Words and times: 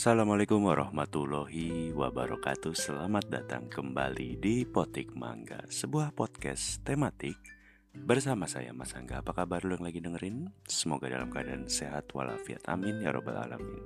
Assalamualaikum 0.00 0.64
warahmatullahi 0.64 1.92
wabarakatuh. 1.92 2.72
Selamat 2.72 3.28
datang 3.28 3.68
kembali 3.68 4.40
di 4.40 4.64
Potik 4.64 5.12
Mangga 5.12 5.60
Sebuah 5.68 6.16
podcast 6.16 6.80
tematik 6.80 7.36
Bersama 7.92 8.48
saya 8.48 8.72
Mas 8.72 8.96
Angga. 8.96 9.20
Apa 9.20 9.36
kabar 9.36 9.60
lu 9.60 9.76
yang 9.76 9.84
lagi 9.84 10.00
dengerin? 10.00 10.48
Semoga 10.64 11.04
dalam 11.12 11.28
keadaan 11.28 11.68
sehat 11.68 12.08
walafiat. 12.16 12.64
Amin 12.72 12.96
ya 13.04 13.12
robbal 13.12 13.44
alamin. 13.44 13.84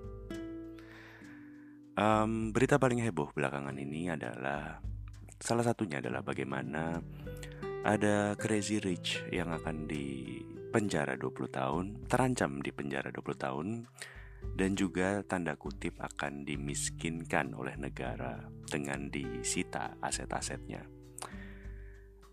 Um, 1.99 2.55
Berita 2.55 2.79
paling 2.79 3.03
heboh 3.03 3.35
belakangan 3.35 3.75
ini 3.75 4.07
adalah 4.07 4.79
Salah 5.43 5.67
satunya 5.67 5.99
adalah 5.99 6.23
bagaimana 6.23 6.95
Ada 7.83 8.39
Crazy 8.39 8.79
Rich 8.79 9.35
yang 9.35 9.51
akan 9.51 9.91
di 9.91 10.39
penjara 10.71 11.19
20 11.19 11.51
tahun 11.51 12.07
Terancam 12.07 12.63
di 12.63 12.71
penjara 12.71 13.11
20 13.11 13.35
tahun 13.35 13.67
dan 14.53 14.77
juga 14.77 15.25
tanda 15.25 15.57
kutip 15.57 15.97
akan 15.99 16.45
dimiskinkan 16.45 17.57
oleh 17.57 17.75
negara 17.81 18.45
dengan 18.69 19.09
disita 19.09 19.97
aset-asetnya. 19.99 20.85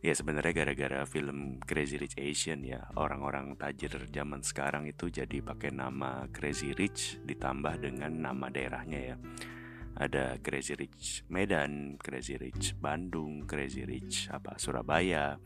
Ya 0.01 0.17
sebenarnya 0.17 0.65
gara-gara 0.65 1.05
film 1.05 1.61
Crazy 1.61 2.01
Rich 2.01 2.17
Asian 2.17 2.65
ya 2.65 2.89
orang-orang 2.97 3.53
tajir 3.53 3.93
zaman 4.09 4.41
sekarang 4.41 4.89
itu 4.89 5.13
jadi 5.13 5.45
pakai 5.45 5.69
nama 5.69 6.25
Crazy 6.33 6.73
Rich 6.73 7.21
ditambah 7.21 7.85
dengan 7.85 8.09
nama 8.09 8.49
daerahnya 8.49 8.99
ya. 9.13 9.15
Ada 10.01 10.41
Crazy 10.41 10.73
Rich 10.73 11.29
Medan, 11.29 12.01
Crazy 12.01 12.33
Rich 12.33 12.81
Bandung, 12.81 13.45
Crazy 13.45 13.85
Rich 13.85 14.33
apa 14.33 14.57
Surabaya, 14.57 15.37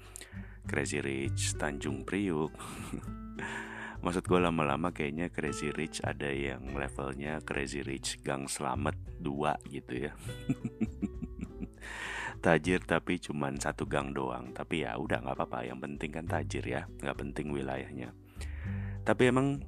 Crazy 0.63 1.03
Rich 1.03 1.59
Tanjung 1.59 2.07
Priuk. 2.07 2.55
Maksud 4.05 4.21
gue 4.29 4.37
lama-lama 4.37 4.93
kayaknya 4.93 5.33
Crazy 5.33 5.73
Rich 5.73 6.05
ada 6.05 6.29
yang 6.29 6.77
levelnya 6.77 7.41
Crazy 7.41 7.81
Rich 7.81 8.21
Gang 8.21 8.45
Selamat 8.45 8.93
2 9.17 9.73
gitu 9.73 9.93
ya. 9.97 10.13
Tajir 12.45 12.85
tapi 12.85 13.17
cuman 13.17 13.57
satu 13.57 13.89
gang 13.89 14.13
doang. 14.13 14.53
Tapi 14.53 14.85
ya 14.85 14.93
udah 15.01 15.25
gak 15.25 15.33
apa-apa. 15.33 15.65
Yang 15.65 15.89
penting 15.89 16.09
kan 16.13 16.25
tajir 16.29 16.61
ya. 16.69 16.85
Gak 17.01 17.17
penting 17.17 17.49
wilayahnya. 17.49 18.13
Tapi 19.01 19.25
emang 19.25 19.65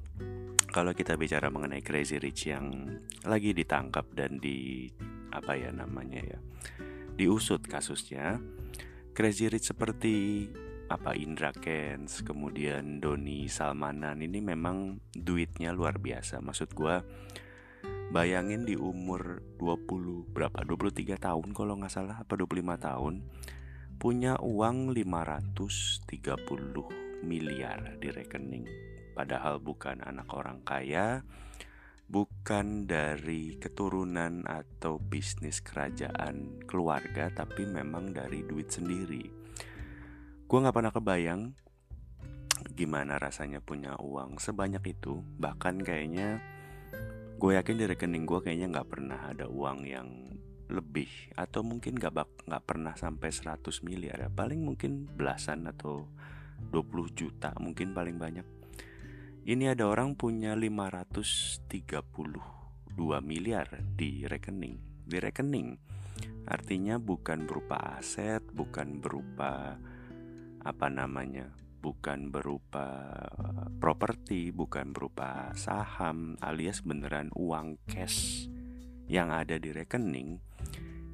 kalau 0.70 0.94
kita 0.94 1.18
bicara 1.18 1.50
mengenai 1.50 1.82
Crazy 1.82 2.22
Rich 2.22 2.46
yang 2.46 2.94
lagi 3.26 3.50
ditangkap 3.50 4.06
dan 4.14 4.38
di 4.38 4.86
apa 5.34 5.58
ya 5.58 5.74
namanya 5.74 6.22
ya 6.22 6.38
diusut 7.18 7.66
kasusnya 7.66 8.38
Crazy 9.18 9.50
Rich 9.50 9.74
seperti 9.74 10.46
apa 10.88 11.12
Indra 11.12 11.52
Kens, 11.52 12.24
kemudian 12.24 13.00
Doni 13.04 13.44
Salmanan 13.46 14.24
ini 14.24 14.40
memang 14.40 15.04
duitnya 15.12 15.76
luar 15.76 16.00
biasa. 16.00 16.40
Maksud 16.40 16.72
gue 16.72 16.96
bayangin 18.08 18.64
di 18.64 18.72
umur 18.72 19.44
20 19.60 20.32
berapa 20.32 20.64
23 20.64 21.20
tahun 21.20 21.52
kalau 21.52 21.76
nggak 21.76 21.92
salah 21.92 22.16
apa 22.24 22.40
25 22.40 22.64
tahun 22.80 23.20
punya 24.00 24.40
uang 24.40 24.96
530 24.96 26.08
miliar 27.20 28.00
di 28.00 28.08
rekening 28.08 28.64
padahal 29.12 29.60
bukan 29.60 30.00
anak 30.00 30.32
orang 30.32 30.64
kaya 30.64 31.20
bukan 32.08 32.88
dari 32.88 33.60
keturunan 33.60 34.48
atau 34.48 34.96
bisnis 34.96 35.60
kerajaan 35.60 36.64
keluarga 36.64 37.28
tapi 37.28 37.68
memang 37.68 38.16
dari 38.16 38.40
duit 38.40 38.72
sendiri 38.72 39.37
Gue 40.48 40.64
gak 40.64 40.80
pernah 40.80 40.88
kebayang 40.88 41.52
gimana 42.72 43.20
rasanya 43.20 43.60
punya 43.60 44.00
uang 44.00 44.40
sebanyak 44.40 44.96
itu. 44.96 45.20
Bahkan 45.20 45.84
kayaknya 45.84 46.40
gue 47.36 47.52
yakin 47.52 47.76
di 47.76 47.84
rekening 47.84 48.24
gue 48.24 48.40
kayaknya 48.40 48.80
gak 48.80 48.88
pernah 48.88 49.28
ada 49.28 49.44
uang 49.44 49.84
yang 49.84 50.08
lebih 50.72 51.36
atau 51.36 51.60
mungkin 51.60 52.00
gak, 52.00 52.16
bak, 52.16 52.48
gak 52.48 52.64
pernah 52.64 52.96
sampai 52.96 53.28
100 53.28 53.60
miliar 53.84 54.24
ya. 54.24 54.32
Paling 54.32 54.64
mungkin 54.64 55.04
belasan 55.04 55.68
atau 55.68 56.08
20 56.72 57.12
juta 57.12 57.52
mungkin 57.60 57.92
paling 57.92 58.16
banyak. 58.16 58.46
Ini 59.44 59.76
ada 59.76 59.84
orang 59.84 60.16
punya 60.16 60.56
532 60.56 61.68
miliar 63.20 63.68
di 63.84 64.24
rekening. 64.24 65.04
Di 65.04 65.20
rekening 65.20 65.76
artinya 66.48 66.96
bukan 66.96 67.44
berupa 67.44 68.00
aset 68.00 68.40
bukan 68.56 69.04
berupa 69.04 69.76
apa 70.68 70.92
namanya 70.92 71.48
bukan 71.80 72.28
berupa 72.28 73.16
properti, 73.80 74.52
bukan 74.52 74.92
berupa 74.92 75.56
saham, 75.56 76.36
alias 76.44 76.84
beneran 76.84 77.32
uang 77.32 77.80
cash 77.88 78.44
yang 79.08 79.32
ada 79.32 79.56
di 79.56 79.72
rekening 79.72 80.36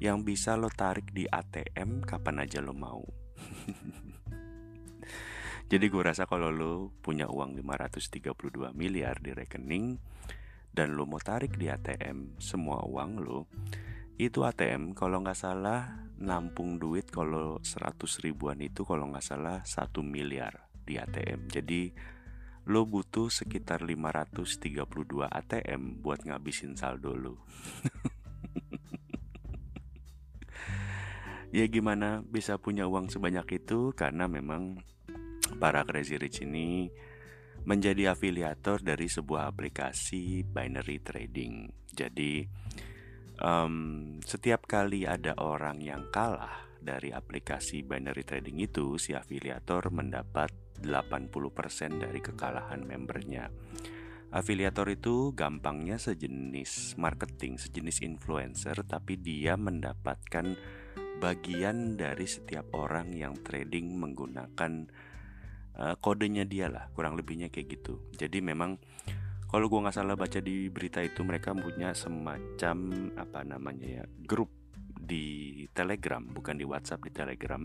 yang 0.03 0.27
bisa 0.27 0.59
lo 0.59 0.67
tarik 0.67 1.15
di 1.15 1.23
ATM 1.23 2.03
kapan 2.03 2.43
aja 2.43 2.59
lo 2.59 2.75
mau. 2.75 2.99
Jadi 5.71 5.85
gue 5.87 6.03
rasa 6.03 6.27
kalau 6.27 6.51
lo 6.51 6.91
punya 6.99 7.31
uang 7.31 7.55
532 7.55 8.75
miliar 8.75 9.23
di 9.23 9.31
rekening 9.31 9.95
dan 10.75 10.99
lo 10.99 11.07
mau 11.07 11.23
tarik 11.23 11.55
di 11.55 11.71
ATM 11.71 12.35
semua 12.43 12.83
uang 12.83 13.11
lo, 13.23 13.47
itu 14.15 14.47
ATM 14.47 14.95
kalau 14.95 15.19
nggak 15.19 15.35
salah 15.35 16.07
nampung 16.15 16.79
duit 16.79 17.11
kalau 17.11 17.59
100 17.59 17.99
ribuan 18.23 18.55
itu 18.63 18.87
kalau 18.87 19.11
nggak 19.11 19.25
salah 19.25 19.59
1 19.67 19.91
miliar 20.07 20.71
di 20.87 20.95
ATM. 20.95 21.51
Jadi 21.51 21.91
lo 22.65 22.87
butuh 22.87 23.27
sekitar 23.27 23.83
532 23.83 24.87
ATM 25.27 25.99
buat 25.99 26.23
ngabisin 26.23 26.79
saldo 26.79 27.11
lo. 27.13 27.35
ya 31.55 31.67
gimana 31.67 32.23
bisa 32.23 32.55
punya 32.55 32.87
uang 32.87 33.11
sebanyak 33.11 33.59
itu 33.59 33.91
karena 33.93 34.31
memang 34.31 34.79
para 35.59 35.83
crazy 35.83 36.15
rich 36.15 36.41
ini 36.41 36.89
menjadi 37.65 38.13
afiliator 38.13 38.79
dari 38.79 39.11
sebuah 39.11 39.51
aplikasi 39.51 40.47
binary 40.47 41.01
trading. 41.01 41.67
Jadi 41.91 42.45
um, 43.41 44.17
setiap 44.23 44.67
kali 44.69 45.07
ada 45.09 45.35
orang 45.39 45.81
yang 45.81 46.07
kalah 46.11 46.65
dari 46.85 47.09
aplikasi 47.09 47.81
binary 47.81 48.21
trading 48.21 48.61
itu, 48.61 49.01
si 49.01 49.17
afiliator 49.17 49.89
mendapat 49.89 50.53
80% 50.85 52.03
dari 52.03 52.19
kekalahan 52.21 52.85
membernya. 52.85 53.49
Afiliator 54.35 54.91
itu 54.91 55.31
gampangnya 55.31 55.95
sejenis 55.95 56.99
marketing, 56.99 57.57
sejenis 57.57 58.03
influencer, 58.03 58.83
tapi 58.83 59.15
dia 59.15 59.55
mendapatkan 59.55 60.53
bagian 61.23 61.95
dari 61.95 62.27
setiap 62.27 62.75
orang 62.75 63.15
yang 63.15 63.33
trading 63.39 63.95
menggunakan 63.95 64.91
uh, 65.79 65.95
kodenya 66.03 66.43
dia 66.43 66.67
lah, 66.67 66.91
kurang 66.91 67.15
lebihnya 67.15 67.47
kayak 67.47 67.79
gitu. 67.79 68.03
Jadi 68.19 68.43
memang 68.43 68.75
kalau 69.45 69.69
gue 69.69 69.79
nggak 69.79 69.95
salah 69.95 70.17
baca 70.17 70.39
di 70.41 70.67
berita 70.67 70.99
itu 71.05 71.21
mereka 71.21 71.53
punya 71.53 71.93
semacam 71.93 72.77
apa 73.15 73.45
namanya 73.45 74.01
ya 74.01 74.05
grup 74.25 74.49
di 75.05 75.63
Telegram 75.71 76.21
bukan 76.21 76.57
di 76.57 76.65
WhatsApp 76.65 77.05
di 77.05 77.11
Telegram. 77.13 77.63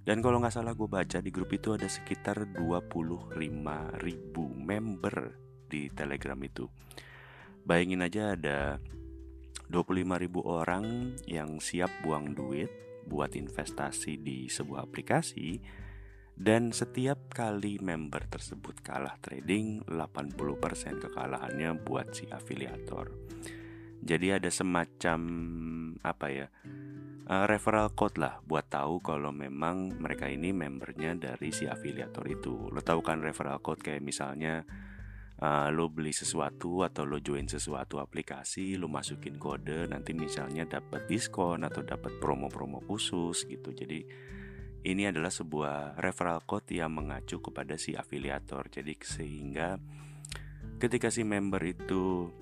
Dan 0.00 0.24
kalau 0.24 0.40
nggak 0.40 0.54
salah 0.54 0.72
gue 0.72 0.88
baca 0.88 1.20
di 1.20 1.30
grup 1.32 1.52
itu 1.52 1.76
ada 1.76 1.88
sekitar 1.88 2.56
25 2.56 3.36
ribu 4.00 4.44
member 4.56 5.16
di 5.68 5.92
Telegram 5.92 6.40
itu. 6.40 6.68
Bayangin 7.64 8.04
aja 8.04 8.32
ada 8.32 8.80
25 9.68 10.22
ribu 10.24 10.40
orang 10.42 11.14
yang 11.28 11.60
siap 11.62 11.92
buang 12.02 12.32
duit 12.32 12.68
buat 13.06 13.32
investasi 13.36 14.18
di 14.20 14.50
sebuah 14.50 14.88
aplikasi 14.88 15.60
dan 16.40 16.72
setiap 16.72 17.36
kali 17.36 17.76
member 17.84 18.24
tersebut 18.24 18.80
kalah 18.80 19.20
trading, 19.20 19.84
80% 19.84 20.40
kekalahannya 20.96 21.76
buat 21.84 22.16
si 22.16 22.24
afiliator. 22.32 23.12
Jadi 24.00 24.32
ada 24.32 24.48
semacam 24.48 25.20
apa 26.00 26.26
ya? 26.32 26.48
Uh, 27.30 27.44
referral 27.44 27.92
code 27.92 28.16
lah 28.18 28.40
buat 28.42 28.72
tahu 28.72 29.04
kalau 29.04 29.30
memang 29.30 30.00
mereka 30.00 30.32
ini 30.32 30.50
membernya 30.56 31.12
dari 31.12 31.52
si 31.52 31.68
afiliator 31.68 32.24
itu. 32.24 32.72
Lo 32.72 32.80
tahu 32.80 33.04
kan 33.04 33.20
referral 33.20 33.60
code 33.60 33.84
kayak 33.84 34.00
misalnya 34.00 34.64
uh, 35.44 35.68
lo 35.68 35.92
beli 35.92 36.16
sesuatu 36.16 36.88
atau 36.88 37.04
lo 37.04 37.20
join 37.20 37.52
sesuatu 37.52 38.00
aplikasi, 38.00 38.80
lo 38.80 38.88
masukin 38.88 39.36
kode, 39.36 39.92
nanti 39.92 40.16
misalnya 40.16 40.64
dapat 40.64 41.04
diskon 41.04 41.68
atau 41.68 41.84
dapat 41.84 42.16
promo-promo 42.16 42.80
khusus 42.88 43.44
gitu. 43.44 43.76
Jadi 43.76 44.30
ini 44.80 45.04
adalah 45.04 45.28
sebuah 45.28 46.00
referral 46.00 46.40
code 46.48 46.72
yang 46.72 46.96
mengacu 46.96 47.40
kepada 47.44 47.76
si 47.76 47.92
afiliator. 47.92 48.72
Jadi 48.72 48.96
sehingga 49.04 49.76
ketika 50.80 51.12
si 51.12 51.20
member 51.24 51.60
itu 51.60 52.32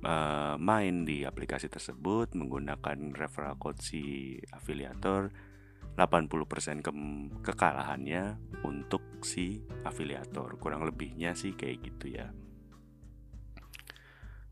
uh, 0.00 0.56
main 0.56 1.04
di 1.04 1.28
aplikasi 1.28 1.68
tersebut 1.68 2.32
menggunakan 2.32 3.12
referral 3.12 3.60
code 3.60 3.80
si 3.84 4.36
afiliator 4.56 5.28
80% 5.92 6.80
ke 6.80 6.92
kekalahannya 7.44 8.40
untuk 8.64 9.20
si 9.20 9.60
afiliator. 9.84 10.56
Kurang 10.56 10.88
lebihnya 10.88 11.36
sih 11.36 11.52
kayak 11.52 11.78
gitu 11.84 12.16
ya. 12.16 12.32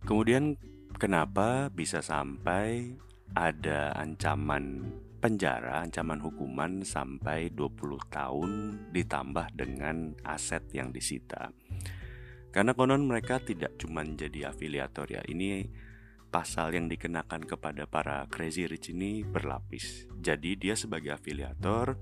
Kemudian 0.04 0.56
kenapa 0.96 1.72
bisa 1.72 2.04
sampai 2.04 2.96
ada 3.32 3.96
ancaman 3.96 4.92
penjara, 5.20 5.84
ancaman 5.84 6.18
hukuman 6.24 6.80
sampai 6.80 7.52
20 7.52 8.00
tahun 8.08 8.50
ditambah 8.90 9.52
dengan 9.52 10.16
aset 10.24 10.64
yang 10.72 10.90
disita. 10.90 11.52
Karena 12.50 12.74
konon 12.74 13.06
mereka 13.06 13.38
tidak 13.38 13.78
cuma 13.78 14.02
jadi 14.02 14.50
afiliator 14.50 15.06
ya. 15.06 15.22
Ini 15.22 15.70
pasal 16.32 16.74
yang 16.74 16.90
dikenakan 16.90 17.46
kepada 17.46 17.86
para 17.86 18.26
crazy 18.26 18.66
rich 18.66 18.90
ini 18.90 19.22
berlapis. 19.22 20.10
Jadi 20.18 20.58
dia 20.58 20.74
sebagai 20.74 21.14
afiliator 21.14 21.94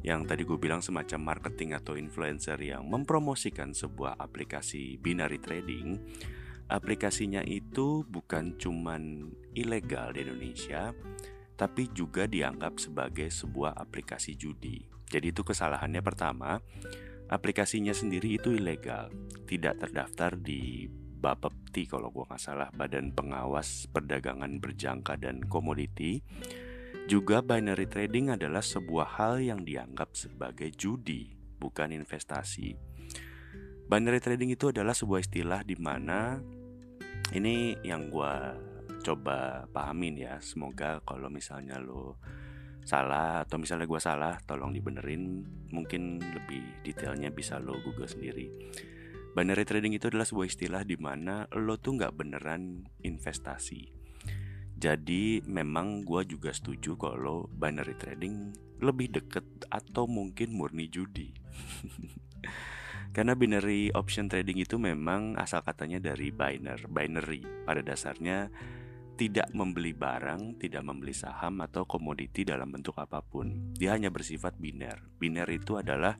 yang 0.00 0.24
tadi 0.24 0.48
gue 0.48 0.56
bilang 0.56 0.80
semacam 0.80 1.36
marketing 1.36 1.76
atau 1.76 1.94
influencer 1.94 2.56
yang 2.58 2.88
mempromosikan 2.88 3.76
sebuah 3.76 4.16
aplikasi 4.16 4.96
binary 4.96 5.42
trading. 5.42 6.00
Aplikasinya 6.72 7.44
itu 7.44 8.00
bukan 8.08 8.56
cuman 8.56 9.28
ilegal 9.52 10.16
di 10.16 10.24
Indonesia, 10.24 10.96
tapi 11.56 11.92
juga 11.92 12.24
dianggap 12.26 12.80
sebagai 12.80 13.28
sebuah 13.28 13.76
aplikasi 13.76 14.34
judi. 14.34 14.88
Jadi 15.08 15.30
itu 15.30 15.44
kesalahannya 15.44 16.00
pertama, 16.00 16.56
aplikasinya 17.28 17.92
sendiri 17.92 18.40
itu 18.40 18.56
ilegal, 18.56 19.12
tidak 19.44 19.80
terdaftar 19.84 20.36
di 20.40 20.88
Bapepti 21.22 21.86
kalau 21.86 22.10
gue 22.10 22.26
nggak 22.26 22.42
salah, 22.42 22.68
Badan 22.74 23.14
Pengawas 23.14 23.86
Perdagangan 23.86 24.58
Berjangka 24.58 25.14
dan 25.14 25.38
Komoditi. 25.46 26.18
Juga 27.06 27.46
binary 27.46 27.86
trading 27.86 28.34
adalah 28.34 28.58
sebuah 28.58 29.20
hal 29.20 29.38
yang 29.38 29.62
dianggap 29.62 30.18
sebagai 30.18 30.74
judi, 30.74 31.30
bukan 31.62 31.94
investasi. 31.94 32.74
Binary 33.86 34.18
trading 34.18 34.50
itu 34.50 34.74
adalah 34.74 34.96
sebuah 34.96 35.22
istilah 35.22 35.60
di 35.62 35.78
mana 35.78 36.42
ini 37.36 37.78
yang 37.86 38.10
gue 38.10 38.34
coba 39.02 39.66
pahamin 39.74 40.22
ya 40.22 40.38
semoga 40.38 41.02
kalau 41.02 41.26
misalnya 41.28 41.82
lo 41.82 42.22
salah 42.82 43.46
atau 43.46 43.62
misalnya 43.62 43.86
gue 43.86 44.00
salah 44.02 44.34
tolong 44.46 44.74
dibenerin. 44.74 45.42
Mungkin 45.70 46.22
lebih 46.22 46.86
detailnya 46.86 47.30
bisa 47.30 47.58
lo 47.58 47.78
google 47.82 48.08
sendiri. 48.08 48.50
Binary 49.32 49.64
trading 49.64 49.96
itu 49.96 50.12
adalah 50.12 50.28
sebuah 50.28 50.46
istilah 50.46 50.82
di 50.84 51.00
mana 51.00 51.48
lo 51.56 51.80
tuh 51.80 51.96
nggak 51.96 52.14
beneran 52.14 52.84
investasi. 53.00 53.88
Jadi 54.76 55.40
memang 55.46 56.02
gue 56.02 56.26
juga 56.26 56.50
setuju 56.50 56.98
kalau 56.98 57.46
binary 57.48 57.94
trading 57.94 58.50
lebih 58.82 59.14
deket 59.14 59.46
atau 59.70 60.10
mungkin 60.10 60.52
murni 60.52 60.90
judi. 60.90 61.30
Karena 63.14 63.38
binary 63.38 63.94
option 63.94 64.26
trading 64.26 64.58
itu 64.58 64.80
memang 64.80 65.38
asal 65.38 65.62
katanya 65.62 66.02
dari 66.02 66.34
biner, 66.34 66.82
binary. 66.90 67.46
Pada 67.62 67.78
dasarnya 67.84 68.50
tidak 69.16 69.52
membeli 69.52 69.92
barang, 69.92 70.56
tidak 70.58 70.82
membeli 70.82 71.12
saham 71.12 71.60
atau 71.60 71.84
komoditi 71.84 72.42
dalam 72.42 72.72
bentuk 72.72 72.96
apa 72.96 73.20
pun. 73.20 73.74
Dia 73.76 73.94
hanya 73.94 74.08
bersifat 74.08 74.56
biner. 74.56 75.04
Biner 75.20 75.46
itu 75.52 75.76
adalah 75.76 76.16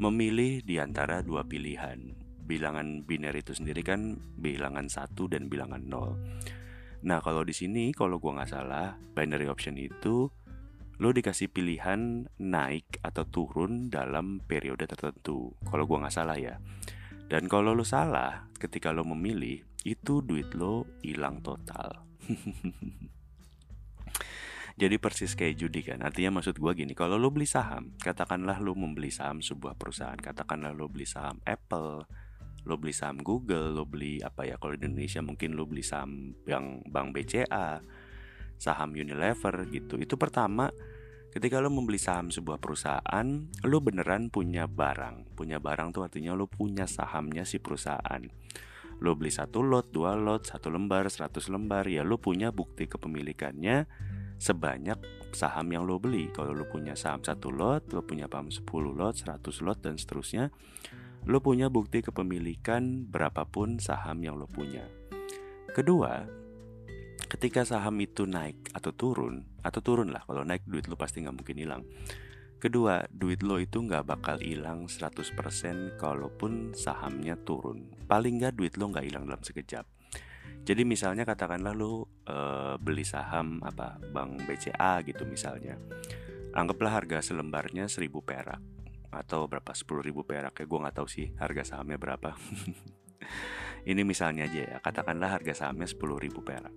memilih 0.00 0.64
di 0.64 0.80
antara 0.80 1.20
dua 1.20 1.46
pilihan. 1.46 2.16
Bilangan 2.40 3.06
biner 3.06 3.36
itu 3.36 3.54
sendiri 3.54 3.86
kan 3.86 4.18
bilangan 4.34 4.90
satu 4.90 5.30
dan 5.30 5.46
bilangan 5.46 5.86
nol. 5.86 6.18
Nah 7.06 7.22
kalau 7.22 7.46
di 7.46 7.54
sini 7.54 7.94
kalau 7.94 8.18
gua 8.18 8.42
nggak 8.42 8.50
salah 8.50 8.98
binary 9.14 9.46
option 9.46 9.78
itu 9.78 10.28
lo 11.00 11.08
dikasih 11.16 11.48
pilihan 11.48 12.28
naik 12.36 13.00
atau 13.00 13.24
turun 13.24 13.88
dalam 13.88 14.42
periode 14.44 14.84
tertentu. 14.84 15.54
Kalau 15.64 15.86
gua 15.86 16.04
nggak 16.04 16.16
salah 16.16 16.36
ya. 16.36 16.58
Dan 17.30 17.46
kalau 17.46 17.72
lo 17.72 17.86
salah 17.86 18.50
ketika 18.58 18.90
lo 18.90 19.06
memilih 19.06 19.62
itu 19.84 20.20
duit 20.20 20.52
lo 20.52 20.84
hilang 21.00 21.40
total. 21.40 22.04
Jadi 24.80 24.96
persis 24.96 25.36
kayak 25.36 25.60
judi 25.60 25.84
kan 25.84 26.00
Artinya 26.00 26.40
maksud 26.40 26.56
gue 26.56 26.72
gini 26.72 26.96
Kalau 26.96 27.20
lo 27.20 27.28
beli 27.28 27.44
saham 27.44 27.92
Katakanlah 28.00 28.64
lo 28.64 28.72
membeli 28.72 29.12
saham 29.12 29.44
sebuah 29.44 29.76
perusahaan 29.76 30.16
Katakanlah 30.16 30.72
lo 30.72 30.88
beli 30.88 31.04
saham 31.04 31.36
Apple 31.44 32.08
Lo 32.64 32.74
beli 32.80 32.96
saham 32.96 33.20
Google 33.20 33.76
Lo 33.76 33.84
beli 33.84 34.24
apa 34.24 34.48
ya 34.48 34.56
Kalau 34.56 34.72
di 34.72 34.88
Indonesia 34.88 35.20
mungkin 35.20 35.52
lo 35.52 35.68
beli 35.68 35.84
saham 35.84 36.32
yang 36.48 36.80
Bank 36.88 37.12
BCA 37.12 37.82
Saham 38.56 38.96
Unilever 38.96 39.68
gitu. 39.68 40.00
Itu 40.00 40.16
pertama 40.16 40.72
Ketika 41.28 41.60
lo 41.60 41.68
membeli 41.68 42.00
saham 42.00 42.32
sebuah 42.32 42.56
perusahaan 42.56 43.26
Lo 43.68 43.84
beneran 43.84 44.32
punya 44.32 44.64
barang. 44.64 45.36
Punya 45.36 45.60
barang 45.60 45.92
tuh 45.92 46.08
artinya 46.08 46.32
lo 46.32 46.48
punya 46.48 46.88
sahamnya 46.88 47.44
si 47.44 47.60
perusahaan 47.60 48.24
lo 49.00 49.16
beli 49.16 49.32
satu 49.32 49.64
lot, 49.64 49.88
dua 49.88 50.12
lot, 50.16 50.44
satu 50.44 50.68
lembar, 50.68 51.08
seratus 51.08 51.48
lembar, 51.48 51.88
ya 51.88 52.04
lo 52.04 52.20
punya 52.20 52.52
bukti 52.52 52.84
kepemilikannya 52.84 53.88
sebanyak 54.36 55.00
saham 55.32 55.72
yang 55.72 55.88
lo 55.88 55.96
beli. 55.96 56.28
Kalau 56.32 56.52
lo 56.52 56.68
punya 56.68 56.92
saham 56.92 57.24
satu 57.24 57.48
lot, 57.48 57.88
lo 57.92 58.04
punya 58.04 58.28
paham 58.28 58.52
10 58.52 58.64
lot, 58.92 59.16
100 59.16 59.64
lot 59.64 59.78
dan 59.80 59.96
seterusnya, 59.96 60.52
lo 61.24 61.38
punya 61.40 61.72
bukti 61.72 62.04
kepemilikan 62.04 63.08
berapapun 63.08 63.80
saham 63.80 64.20
yang 64.20 64.36
lo 64.36 64.44
punya. 64.44 64.84
Kedua, 65.72 66.28
ketika 67.24 67.64
saham 67.64 67.96
itu 68.04 68.28
naik 68.28 68.72
atau 68.76 68.92
turun, 68.92 69.44
atau 69.64 69.80
turun 69.80 70.12
lah, 70.12 70.24
kalau 70.28 70.44
naik 70.44 70.66
duit 70.68 70.88
lo 70.88 70.96
pasti 70.96 71.24
nggak 71.24 71.36
mungkin 71.36 71.56
hilang 71.56 71.82
Kedua, 72.60 73.00
duit 73.08 73.40
lo 73.40 73.56
itu 73.56 73.80
nggak 73.80 74.04
bakal 74.04 74.36
hilang 74.36 74.84
100% 74.84 75.96
kalaupun 75.96 76.76
sahamnya 76.76 77.32
turun. 77.40 77.88
Paling 78.04 78.36
nggak 78.36 78.52
duit 78.52 78.76
lo 78.76 78.92
nggak 78.92 79.08
hilang 79.08 79.24
dalam 79.24 79.40
sekejap. 79.40 79.88
Jadi 80.60 80.84
misalnya 80.84 81.24
katakanlah 81.24 81.72
lo 81.72 82.20
e, 82.20 82.36
beli 82.76 83.00
saham 83.00 83.64
apa 83.64 83.96
bank 84.12 84.44
BCA 84.44 85.00
gitu 85.08 85.24
misalnya. 85.24 85.80
Anggaplah 86.52 87.00
harga 87.00 87.24
selembarnya 87.24 87.88
1000 87.88 88.12
perak 88.20 88.60
atau 89.08 89.48
berapa 89.48 89.72
10.000 89.72 90.12
perak 90.20 90.54
ya 90.60 90.64
gue 90.68 90.78
nggak 90.84 90.96
tahu 91.00 91.08
sih 91.08 91.32
harga 91.40 91.64
sahamnya 91.64 91.96
berapa. 91.96 92.36
Ini 93.90 94.04
misalnya 94.04 94.44
aja 94.44 94.60
ya, 94.60 94.76
katakanlah 94.84 95.40
harga 95.40 95.64
sahamnya 95.64 95.88
10.000 95.88 96.28
perak. 96.44 96.74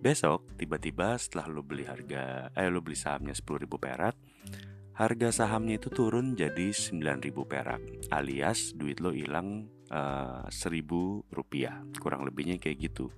Besok 0.00 0.60
tiba-tiba 0.60 1.16
setelah 1.16 1.48
lo 1.48 1.64
beli 1.64 1.88
harga 1.88 2.52
eh 2.52 2.68
lo 2.68 2.84
beli 2.84 3.00
sahamnya 3.00 3.32
10.000 3.32 3.64
perak, 3.80 4.16
harga 5.00 5.32
sahamnya 5.32 5.80
itu 5.80 5.88
turun 5.88 6.36
jadi 6.36 6.76
9000 6.76 7.32
perak 7.48 7.80
alias 8.12 8.76
duit 8.76 9.00
lo 9.00 9.16
hilang 9.16 9.72
uh, 9.88 10.44
eh, 10.44 10.52
1000 10.52 11.32
rupiah 11.32 11.80
kurang 12.04 12.28
lebihnya 12.28 12.60
kayak 12.60 12.92
gitu. 12.92 13.08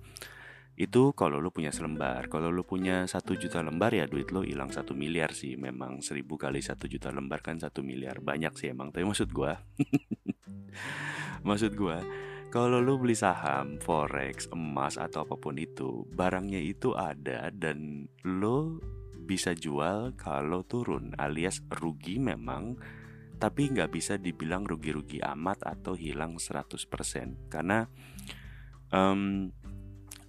Itu 0.79 1.11
kalau 1.11 1.43
lo 1.43 1.51
punya 1.51 1.75
selembar 1.75 2.31
kalau 2.31 2.55
lo 2.55 2.63
punya 2.63 3.03
satu 3.03 3.35
juta 3.35 3.59
lembar 3.59 3.91
ya 3.91 4.07
duit 4.07 4.31
lo 4.31 4.47
hilang 4.47 4.71
satu 4.71 4.95
miliar 4.95 5.35
sih. 5.35 5.59
Memang 5.59 5.99
seribu 5.99 6.39
kali 6.39 6.63
satu 6.63 6.87
juta 6.87 7.11
lembar 7.11 7.43
kan 7.43 7.59
satu 7.59 7.83
miliar 7.83 8.23
banyak 8.23 8.55
sih 8.55 8.71
emang 8.71 8.95
tapi 8.95 9.03
maksud 9.03 9.27
gue 9.35 9.51
maksud 11.47 11.75
gue 11.75 11.97
kalau 12.47 12.85
lo 12.85 13.01
beli 13.01 13.17
saham, 13.17 13.81
forex, 13.81 14.45
emas 14.53 15.01
atau 15.01 15.25
apa 15.25 15.41
pun 15.41 15.57
itu, 15.57 16.05
barangnya 16.13 16.61
itu 16.61 16.93
ada 16.93 17.49
dan 17.49 18.05
lo 18.21 18.77
bisa 19.23 19.55
jual 19.55 20.13
kalau 20.19 20.67
turun 20.67 21.15
alias 21.17 21.63
rugi 21.71 22.19
memang 22.19 22.77
tapi 23.39 23.71
nggak 23.71 23.91
bisa 23.91 24.15
dibilang 24.15 24.63
rugi-rugi 24.63 25.19
amat 25.19 25.67
atau 25.67 25.99
hilang 25.99 26.39
100% 26.39 27.51
karena 27.51 27.83
um, 28.93 29.51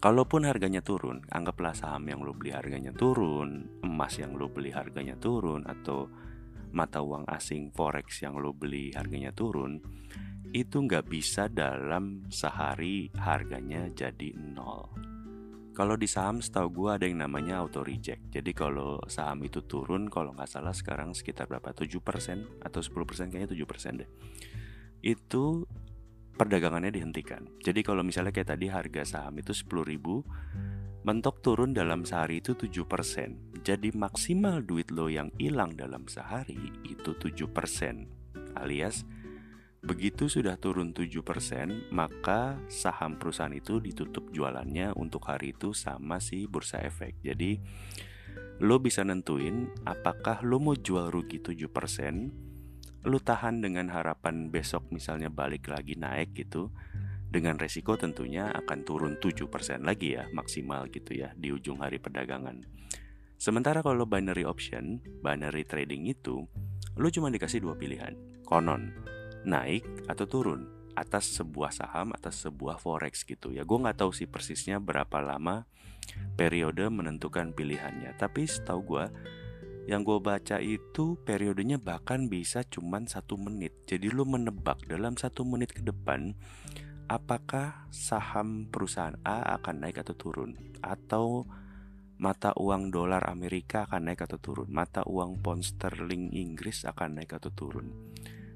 kalaupun 0.02 0.42
harganya 0.48 0.82
turun 0.82 1.22
anggaplah 1.30 1.78
saham 1.78 2.10
yang 2.10 2.26
lo 2.26 2.34
beli 2.34 2.50
harganya 2.50 2.90
turun 2.90 3.80
emas 3.86 4.18
yang 4.18 4.34
lo 4.34 4.50
beli 4.50 4.74
harganya 4.74 5.14
turun 5.14 5.62
atau 5.62 6.10
mata 6.74 6.98
uang 7.06 7.30
asing 7.30 7.70
forex 7.70 8.26
yang 8.26 8.34
lo 8.34 8.50
beli 8.50 8.90
harganya 8.90 9.30
turun 9.30 9.78
itu 10.50 10.82
nggak 10.82 11.06
bisa 11.06 11.46
dalam 11.46 12.26
sehari 12.30 13.14
harganya 13.14 13.86
jadi 13.94 14.34
nol 14.34 15.13
kalau 15.74 15.98
di 15.98 16.06
saham 16.06 16.38
setahu 16.38 16.70
gue 16.70 16.90
ada 16.94 17.04
yang 17.04 17.26
namanya 17.26 17.58
auto 17.58 17.82
reject. 17.82 18.30
Jadi 18.30 18.54
kalau 18.54 19.02
saham 19.10 19.42
itu 19.42 19.66
turun, 19.66 20.06
kalau 20.06 20.30
nggak 20.30 20.46
salah 20.46 20.70
sekarang 20.70 21.10
sekitar 21.18 21.50
berapa? 21.50 21.74
7% 21.74 22.62
atau 22.62 22.80
10% 22.80 23.34
kayaknya 23.34 23.50
7% 23.50 24.00
deh. 24.00 24.10
Itu 25.02 25.66
perdagangannya 26.38 26.94
dihentikan. 26.94 27.58
Jadi 27.58 27.82
kalau 27.82 28.06
misalnya 28.06 28.30
kayak 28.30 28.54
tadi 28.54 28.70
harga 28.70 29.02
saham 29.18 29.34
itu 29.42 29.50
10 29.50 29.82
ribu, 29.82 30.22
mentok 31.02 31.42
turun 31.42 31.74
dalam 31.74 32.06
sehari 32.06 32.38
itu 32.38 32.54
7%. 32.54 33.66
Jadi 33.66 33.90
maksimal 33.98 34.62
duit 34.62 34.94
lo 34.94 35.10
yang 35.10 35.34
hilang 35.42 35.74
dalam 35.74 36.06
sehari 36.06 36.70
itu 36.86 37.18
7%. 37.18 38.54
Alias 38.54 39.02
Begitu 39.84 40.32
sudah 40.32 40.56
turun 40.56 40.96
7%, 40.96 41.92
maka 41.92 42.56
saham 42.72 43.20
perusahaan 43.20 43.52
itu 43.52 43.84
ditutup 43.84 44.32
jualannya 44.32 44.96
untuk 44.96 45.28
hari 45.28 45.52
itu 45.52 45.76
sama 45.76 46.24
si 46.24 46.48
bursa 46.48 46.80
efek. 46.80 47.20
Jadi 47.20 47.60
lo 48.64 48.80
bisa 48.80 49.04
nentuin 49.04 49.68
apakah 49.84 50.40
lo 50.40 50.56
mau 50.56 50.72
jual 50.72 51.12
rugi 51.12 51.36
7%, 51.36 53.04
lo 53.04 53.20
tahan 53.20 53.60
dengan 53.60 53.92
harapan 53.92 54.48
besok 54.48 54.88
misalnya 54.88 55.28
balik 55.28 55.68
lagi 55.68 56.00
naik 56.00 56.32
gitu. 56.32 56.72
dengan 57.34 57.58
resiko 57.58 57.98
tentunya 57.98 58.46
akan 58.54 58.86
turun 58.86 59.18
7% 59.18 59.50
lagi 59.82 60.14
ya 60.14 60.30
maksimal 60.30 60.86
gitu 60.86 61.18
ya 61.18 61.34
di 61.34 61.50
ujung 61.50 61.82
hari 61.82 61.98
perdagangan. 61.98 62.62
Sementara 63.42 63.82
kalau 63.82 64.06
binary 64.06 64.46
option, 64.46 65.02
binary 65.18 65.66
trading 65.66 66.06
itu 66.06 66.46
lu 66.94 67.10
cuma 67.10 67.34
dikasih 67.34 67.58
dua 67.58 67.74
pilihan, 67.74 68.14
konon 68.46 68.94
naik 69.44 69.84
atau 70.08 70.24
turun 70.26 70.66
atas 70.94 71.36
sebuah 71.36 71.74
saham 71.74 72.14
atas 72.14 72.46
sebuah 72.46 72.78
forex 72.78 73.26
gitu 73.26 73.50
ya. 73.50 73.66
Gue 73.66 73.78
nggak 73.82 74.00
tahu 74.00 74.14
sih 74.14 74.30
persisnya 74.30 74.78
berapa 74.78 75.20
lama 75.20 75.66
periode 76.38 76.86
menentukan 76.90 77.54
pilihannya, 77.56 78.14
tapi 78.16 78.46
setahu 78.46 78.80
gue 78.84 79.04
yang 79.84 80.00
gue 80.00 80.16
baca 80.16 80.64
itu 80.64 81.20
periodenya 81.28 81.76
bahkan 81.76 82.32
bisa 82.32 82.64
cuman 82.64 83.04
satu 83.04 83.36
menit. 83.36 83.84
Jadi 83.84 84.08
lu 84.08 84.24
menebak 84.24 84.80
dalam 84.88 85.18
satu 85.20 85.44
menit 85.44 85.76
ke 85.76 85.84
depan 85.84 86.32
apakah 87.04 87.84
saham 87.92 88.64
perusahaan 88.72 89.20
A 89.28 89.60
akan 89.60 89.84
naik 89.84 90.00
atau 90.00 90.16
turun 90.16 90.56
atau 90.80 91.44
mata 92.16 92.56
uang 92.56 92.94
dolar 92.94 93.26
Amerika 93.28 93.84
akan 93.84 94.08
naik 94.08 94.24
atau 94.24 94.38
turun, 94.38 94.70
mata 94.70 95.04
uang 95.04 95.42
pound 95.42 95.66
sterling 95.66 96.32
Inggris 96.32 96.86
akan 96.88 97.20
naik 97.20 97.36
atau 97.36 97.50
turun. 97.52 97.90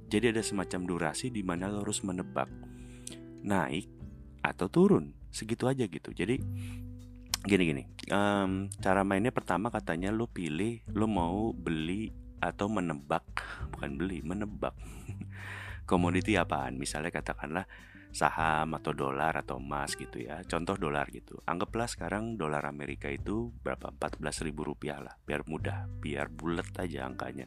Jadi 0.08 0.32
ada 0.32 0.40
semacam 0.40 0.80
durasi 0.88 1.28
di 1.28 1.44
mana 1.44 1.68
lo 1.68 1.84
harus 1.84 2.00
menebak 2.00 2.48
naik 3.44 3.88
atau 4.40 4.72
turun, 4.72 5.12
segitu 5.28 5.68
aja 5.68 5.84
gitu. 5.84 6.16
Jadi 6.16 6.40
gini 7.44 7.62
gini. 7.68 7.82
Um, 8.08 8.72
cara 8.80 9.04
mainnya 9.04 9.30
pertama 9.30 9.68
katanya 9.68 10.08
lo 10.08 10.24
pilih 10.24 10.80
lo 10.96 11.04
mau 11.04 11.52
beli 11.52 12.08
atau 12.40 12.72
menebak. 12.72 13.24
Bukan 13.76 14.00
beli 14.00 14.24
menebak. 14.24 14.72
Komoditi 15.88 16.40
apaan? 16.40 16.80
Misalnya 16.80 17.12
katakanlah 17.12 17.68
saham 18.08 18.72
atau 18.72 18.96
dolar 18.96 19.36
atau 19.36 19.60
emas 19.60 19.92
gitu 19.92 20.24
ya. 20.24 20.40
Contoh 20.48 20.80
dolar 20.80 21.12
gitu. 21.12 21.36
Anggaplah 21.44 21.84
sekarang 21.84 22.40
dolar 22.40 22.64
Amerika 22.64 23.12
itu 23.12 23.52
berapa? 23.60 23.92
14 23.92 24.46
ribu 24.48 24.64
rupiah 24.64 25.04
lah. 25.04 25.14
Biar 25.20 25.44
mudah 25.44 25.84
biar 26.00 26.32
bulat 26.32 26.72
aja 26.80 27.04
angkanya. 27.04 27.44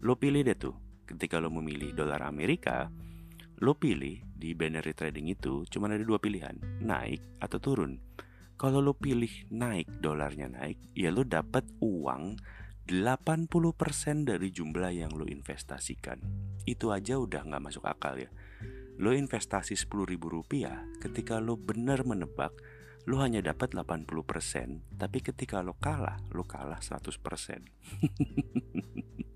Lo 0.00 0.16
pilih 0.16 0.46
deh 0.46 0.54
tuh 0.56 0.89
ketika 1.10 1.42
lo 1.42 1.50
memilih 1.50 1.90
dolar 1.92 2.22
Amerika 2.22 2.86
lo 3.60 3.76
pilih 3.76 4.22
di 4.30 4.56
binary 4.56 4.96
trading 4.96 5.28
itu 5.28 5.66
cuma 5.68 5.90
ada 5.90 6.00
dua 6.00 6.16
pilihan 6.22 6.56
naik 6.80 7.20
atau 7.42 7.58
turun 7.60 7.98
kalau 8.60 8.84
lo 8.84 8.92
pilih 8.92 9.48
naik, 9.48 10.04
dolarnya 10.04 10.52
naik, 10.52 10.92
ya 10.92 11.08
lo 11.08 11.24
dapat 11.24 11.64
uang 11.80 12.36
80% 12.92 14.28
dari 14.28 14.52
jumlah 14.52 14.92
yang 14.92 15.16
lo 15.16 15.24
investasikan. 15.24 16.20
Itu 16.68 16.92
aja 16.92 17.16
udah 17.16 17.40
nggak 17.48 17.64
masuk 17.64 17.88
akal 17.88 18.20
ya. 18.20 18.28
Lo 19.00 19.16
investasi 19.16 19.80
10 19.80 20.04
ribu 20.04 20.28
rupiah, 20.28 20.84
ketika 21.00 21.40
lo 21.40 21.56
bener 21.56 22.04
menebak, 22.04 22.52
lo 23.08 23.24
hanya 23.24 23.40
dapat 23.40 23.72
80%, 23.72 24.04
tapi 25.00 25.24
ketika 25.24 25.64
lo 25.64 25.72
kalah, 25.80 26.20
lo 26.28 26.44
kalah 26.44 26.84
100%. 26.84 27.00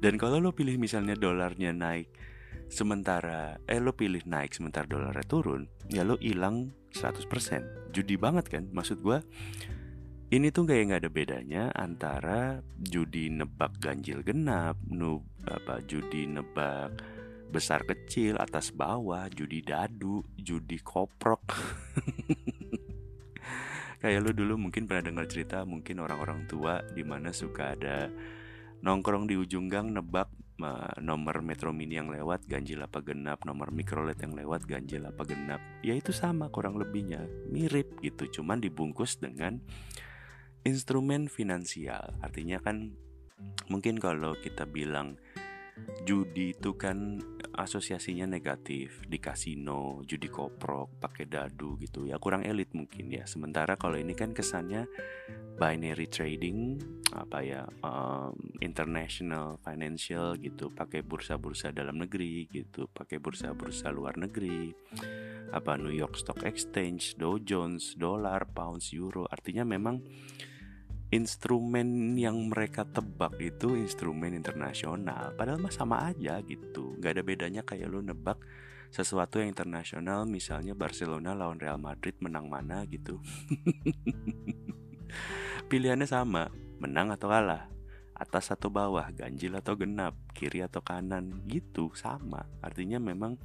Dan 0.00 0.16
kalau 0.16 0.40
lo 0.40 0.56
pilih 0.56 0.80
misalnya 0.80 1.12
dolarnya 1.12 1.76
naik, 1.76 2.08
sementara 2.72 3.60
eh 3.68 3.82
lo 3.82 3.92
pilih 3.92 4.22
naik 4.24 4.54
sementara 4.54 4.86
dolarnya 4.86 5.26
turun 5.26 5.66
ya 5.90 6.06
lo 6.06 6.14
hilang 6.22 6.72
100% 6.94 7.92
judi 7.92 8.14
banget 8.16 8.46
kan? 8.48 8.64
Maksud 8.70 9.02
gue 9.02 9.18
ini 10.30 10.54
tuh 10.54 10.62
kayak 10.62 10.84
nggak 10.86 11.02
ada 11.02 11.10
bedanya 11.10 11.62
antara 11.74 12.62
judi 12.78 13.26
nebak 13.28 13.82
ganjil 13.82 14.22
genap 14.22 14.78
nub 14.86 15.26
apa 15.42 15.82
judi 15.82 16.30
nebak 16.30 17.02
besar 17.50 17.82
kecil 17.82 18.38
atas 18.38 18.70
bawah 18.70 19.26
judi 19.26 19.58
dadu 19.66 20.22
judi 20.38 20.78
koprok. 20.78 21.42
Kayak 24.00 24.22
lo 24.24 24.30
dulu 24.32 24.54
mungkin 24.56 24.88
pernah 24.88 25.12
dengar 25.12 25.26
cerita 25.28 25.66
mungkin 25.66 26.00
orang-orang 26.00 26.48
tua 26.48 26.80
di 26.94 27.04
mana 27.04 27.34
suka 27.34 27.76
ada 27.76 28.08
nongkrong 28.80 29.28
di 29.28 29.36
ujung 29.36 29.68
gang 29.68 29.92
nebak 29.92 30.28
nomor 31.00 31.40
Metro 31.40 31.72
Mini 31.72 31.96
yang 31.96 32.12
lewat 32.12 32.44
ganjil 32.44 32.84
apa 32.84 33.00
genap, 33.00 33.48
nomor 33.48 33.72
mikrolet 33.72 34.20
yang 34.20 34.36
lewat 34.36 34.68
ganjil 34.68 35.08
apa 35.08 35.24
genap. 35.24 35.60
Ya 35.80 35.96
itu 35.96 36.12
sama 36.12 36.52
kurang 36.52 36.76
lebihnya, 36.76 37.24
mirip 37.48 37.96
gitu, 38.04 38.40
cuman 38.40 38.60
dibungkus 38.60 39.16
dengan 39.16 39.56
instrumen 40.68 41.32
finansial. 41.32 42.12
Artinya 42.20 42.60
kan 42.60 42.92
mungkin 43.72 43.96
kalau 43.96 44.36
kita 44.36 44.68
bilang 44.68 45.16
judi 46.04 46.56
itu 46.56 46.74
kan 46.74 47.20
asosiasinya 47.54 48.24
negatif 48.24 49.04
di 49.04 49.20
kasino, 49.20 50.00
judi 50.08 50.32
koprok, 50.32 50.96
pakai 51.02 51.28
dadu 51.28 51.76
gitu 51.76 52.08
ya 52.08 52.16
kurang 52.16 52.46
elit 52.46 52.72
mungkin 52.72 53.12
ya. 53.12 53.28
Sementara 53.28 53.76
kalau 53.76 54.00
ini 54.00 54.16
kan 54.16 54.32
kesannya 54.32 54.88
binary 55.60 56.08
trading 56.08 56.80
apa 57.12 57.44
ya 57.44 57.62
um, 57.84 58.32
international 58.64 59.60
financial 59.60 60.40
gitu, 60.40 60.72
pakai 60.72 61.04
bursa-bursa 61.04 61.68
dalam 61.74 62.00
negeri 62.00 62.48
gitu, 62.48 62.88
pakai 62.88 63.20
bursa-bursa 63.20 63.92
luar 63.92 64.16
negeri, 64.16 64.72
apa 65.52 65.76
New 65.76 65.92
York 65.92 66.16
Stock 66.16 66.46
Exchange, 66.46 67.18
Dow 67.20 67.36
Jones, 67.36 67.98
dolar, 67.98 68.48
pounds, 68.48 68.94
euro. 68.96 69.28
Artinya 69.28 69.68
memang 69.68 70.00
instrumen 71.10 72.14
yang 72.14 72.38
mereka 72.46 72.86
tebak 72.86 73.34
itu 73.42 73.74
instrumen 73.74 74.30
internasional. 74.30 75.34
Padahal 75.34 75.58
mah 75.58 75.74
sama 75.74 76.06
aja 76.06 76.38
gitu. 76.46 76.94
Nggak 77.02 77.12
ada 77.18 77.22
bedanya 77.26 77.62
kayak 77.66 77.90
lo 77.90 77.98
nebak 77.98 78.38
sesuatu 78.90 79.38
yang 79.38 79.54
internasional 79.54 80.26
misalnya 80.26 80.74
Barcelona 80.74 81.34
lawan 81.34 81.58
Real 81.58 81.78
Madrid 81.82 82.14
menang 82.22 82.46
mana 82.46 82.86
gitu. 82.86 83.18
Pilihannya 85.70 86.06
sama 86.06 86.46
menang 86.78 87.10
atau 87.10 87.26
kalah. 87.26 87.66
Atas 88.14 88.52
atau 88.52 88.68
bawah 88.68 89.08
ganjil 89.16 89.56
atau 89.56 89.74
genap 89.74 90.14
kiri 90.36 90.62
atau 90.62 90.84
kanan 90.84 91.42
gitu 91.50 91.90
sama. 91.96 92.46
Artinya 92.60 93.00
memang 93.00 93.40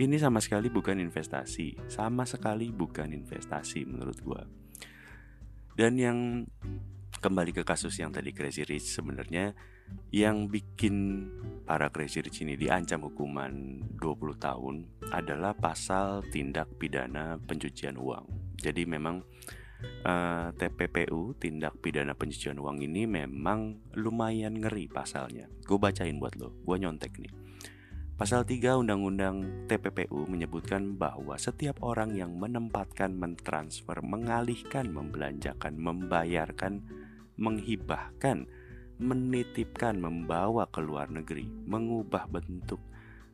ini 0.00 0.16
sama 0.16 0.40
sekali 0.40 0.72
bukan 0.72 0.96
investasi. 0.96 1.90
Sama 1.90 2.24
sekali 2.24 2.72
bukan 2.72 3.10
investasi 3.10 3.84
menurut 3.84 4.16
gua 4.22 4.46
dan 5.80 5.96
yang 5.96 6.44
kembali 7.24 7.56
ke 7.56 7.64
kasus 7.64 7.96
yang 7.96 8.12
tadi 8.12 8.36
Crazy 8.36 8.68
Rich 8.68 9.00
sebenarnya 9.00 9.56
yang 10.12 10.52
bikin 10.52 11.24
para 11.64 11.88
Crazy 11.88 12.20
Rich 12.20 12.44
ini 12.44 12.60
diancam 12.60 13.08
hukuman 13.08 13.80
20 13.96 14.36
tahun 14.36 14.76
adalah 15.08 15.56
pasal 15.56 16.20
tindak 16.28 16.68
pidana 16.76 17.40
pencucian 17.40 17.96
uang. 17.96 18.28
Jadi 18.60 18.84
memang 18.84 19.24
uh, 20.04 20.04
eh, 20.04 20.48
TPPU 20.52 21.32
tindak 21.40 21.80
pidana 21.80 22.12
pencucian 22.12 22.60
uang 22.60 22.84
ini 22.84 23.08
memang 23.08 23.80
lumayan 23.96 24.60
ngeri 24.60 24.84
pasalnya. 24.92 25.48
Gue 25.64 25.80
bacain 25.80 26.20
buat 26.20 26.36
lo, 26.36 26.60
gue 26.60 26.76
nyontek 26.76 27.16
nih. 27.24 27.39
Pasal 28.20 28.44
3 28.44 28.84
Undang-Undang 28.84 29.64
TPPU 29.64 30.28
menyebutkan 30.28 30.92
bahwa 31.00 31.40
setiap 31.40 31.80
orang 31.80 32.12
yang 32.12 32.36
menempatkan, 32.36 33.16
mentransfer, 33.16 33.96
mengalihkan, 34.04 34.92
membelanjakan, 34.92 35.80
membayarkan, 35.80 36.84
menghibahkan, 37.40 38.44
menitipkan, 39.00 39.96
membawa 39.96 40.68
ke 40.68 40.84
luar 40.84 41.08
negeri, 41.08 41.48
mengubah 41.48 42.28
bentuk, 42.28 42.84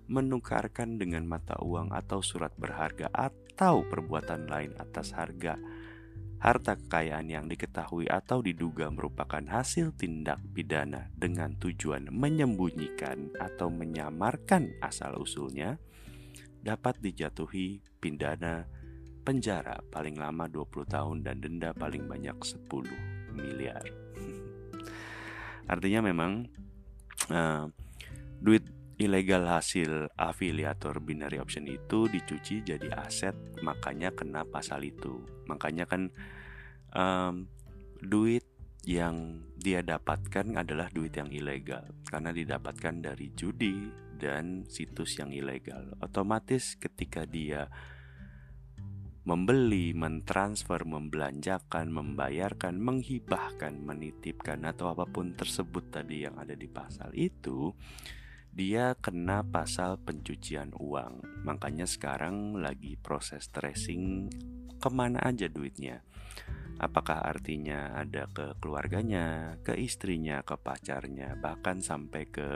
menukarkan 0.07 1.03
dengan 1.03 1.27
mata 1.27 1.59
uang 1.59 1.91
atau 1.91 2.23
surat 2.23 2.55
berharga 2.55 3.11
atau 3.11 3.83
perbuatan 3.91 4.47
lain 4.47 4.71
atas 4.79 5.11
harga 5.19 5.59
harta 6.37 6.77
kekayaan 6.77 7.33
yang 7.33 7.47
diketahui 7.49 8.07
atau 8.07 8.45
diduga 8.45 8.93
merupakan 8.93 9.41
hasil 9.41 9.97
tindak 9.97 10.39
pidana 10.53 11.09
dengan 11.17 11.57
tujuan 11.57 12.13
menyembunyikan 12.13 13.33
atau 13.41 13.73
menyamarkan 13.73 14.77
asal-usulnya 14.85 15.81
dapat 16.61 16.99
dijatuhi 17.01 17.81
pidana 17.99 18.69
penjara 19.27 19.81
paling 19.91 20.15
lama 20.15 20.47
20 20.47 20.87
tahun 20.87 21.17
dan 21.27 21.43
denda 21.43 21.75
paling 21.75 22.07
banyak 22.07 22.37
10 22.37 23.35
miliar. 23.35 23.83
Artinya 25.73 26.01
memang 26.07 26.47
uh, 27.33 27.67
duit 28.39 28.63
ilegal 28.97 29.45
hasil 29.45 30.09
afiliator 30.17 31.05
binary 31.05 31.37
option 31.37 31.69
itu 31.69 32.09
dicuci 32.09 32.65
jadi 32.65 32.89
aset 32.97 33.37
makanya 33.61 34.13
kena 34.17 34.49
pasal 34.49 34.85
itu. 34.89 35.21
Makanya 35.45 35.85
kan 35.85 36.09
um, 36.97 37.45
duit 38.01 38.45
yang 38.87 39.43
dia 39.59 39.83
dapatkan 39.83 40.57
adalah 40.57 40.89
duit 40.95 41.13
yang 41.19 41.29
ilegal 41.29 41.85
karena 42.07 42.31
didapatkan 42.31 43.03
dari 43.03 43.35
judi 43.37 43.91
dan 44.17 44.65
situs 44.65 45.21
yang 45.21 45.35
ilegal. 45.35 45.93
Otomatis 46.01 46.81
ketika 46.81 47.29
dia 47.29 47.69
membeli, 49.27 49.91
mentransfer, 49.91 50.87
membelanjakan, 50.87 51.91
membayarkan, 51.91 52.79
menghibahkan, 52.79 53.75
menitipkan 53.83 54.63
atau 54.63 54.95
apa 54.95 55.05
pun 55.05 55.35
tersebut 55.35 55.91
tadi 55.91 56.23
yang 56.23 56.39
ada 56.39 56.55
di 56.55 56.71
pasal 56.71 57.11
itu 57.13 57.75
dia 58.57 58.97
kena 58.97 59.45
pasal 59.45 60.01
pencucian 60.01 60.73
uang. 60.81 61.45
Makanya 61.45 61.85
sekarang 61.85 62.57
lagi 62.57 62.97
proses 62.97 63.53
tracing 63.53 64.33
ke 64.81 64.89
mana 64.89 65.21
aja 65.21 65.45
duitnya. 65.53 66.01
Apakah 66.81 67.21
artinya 67.21 67.93
ada 68.01 68.29
ke 68.33 68.57
keluarganya, 68.57 69.61
ke 69.61 69.77
istrinya, 69.77 70.41
ke 70.41 70.57
pacarnya, 70.57 71.37
bahkan 71.37 71.85
sampai 71.85 72.29
ke 72.33 72.49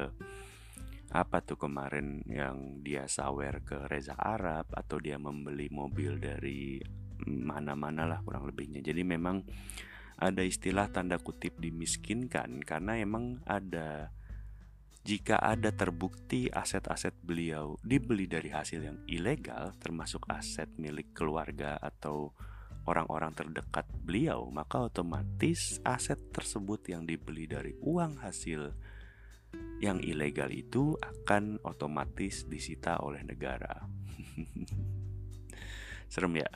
apa 1.12 1.42
tuh 1.44 1.60
kemarin 1.60 2.24
yang 2.24 2.80
dia 2.80 3.04
sawer 3.04 3.60
ke 3.60 3.84
Reza 3.90 4.16
Arab 4.16 4.72
atau 4.72 4.96
dia 5.02 5.20
membeli 5.20 5.68
mobil 5.68 6.16
dari 6.16 6.80
mana-mana 7.28 8.08
lah 8.08 8.24
kurang 8.24 8.48
lebihnya. 8.48 8.80
Jadi 8.80 9.04
memang 9.04 9.44
ada 10.20 10.40
istilah 10.40 10.88
tanda 10.92 11.20
kutip 11.20 11.60
dimiskinkan 11.60 12.60
karena 12.64 13.00
emang 13.00 13.40
ada 13.44 14.12
jika 15.00 15.40
ada 15.40 15.72
terbukti 15.72 16.52
aset-aset 16.52 17.16
beliau 17.24 17.80
dibeli 17.80 18.28
dari 18.28 18.52
hasil 18.52 18.84
yang 18.84 19.00
ilegal, 19.08 19.72
termasuk 19.80 20.28
aset 20.28 20.68
milik 20.76 21.16
keluarga 21.16 21.80
atau 21.80 22.36
orang-orang 22.84 23.32
terdekat 23.32 23.88
beliau, 24.04 24.52
maka 24.52 24.92
otomatis 24.92 25.80
aset 25.88 26.20
tersebut 26.32 26.84
yang 26.92 27.08
dibeli 27.08 27.48
dari 27.48 27.72
uang 27.80 28.20
hasil 28.20 28.76
yang 29.80 30.04
ilegal 30.04 30.52
itu 30.52 30.92
akan 31.00 31.56
otomatis 31.64 32.44
disita 32.44 33.00
oleh 33.00 33.24
negara. 33.24 33.88
Serem 36.12 36.36
ya. 36.36 36.44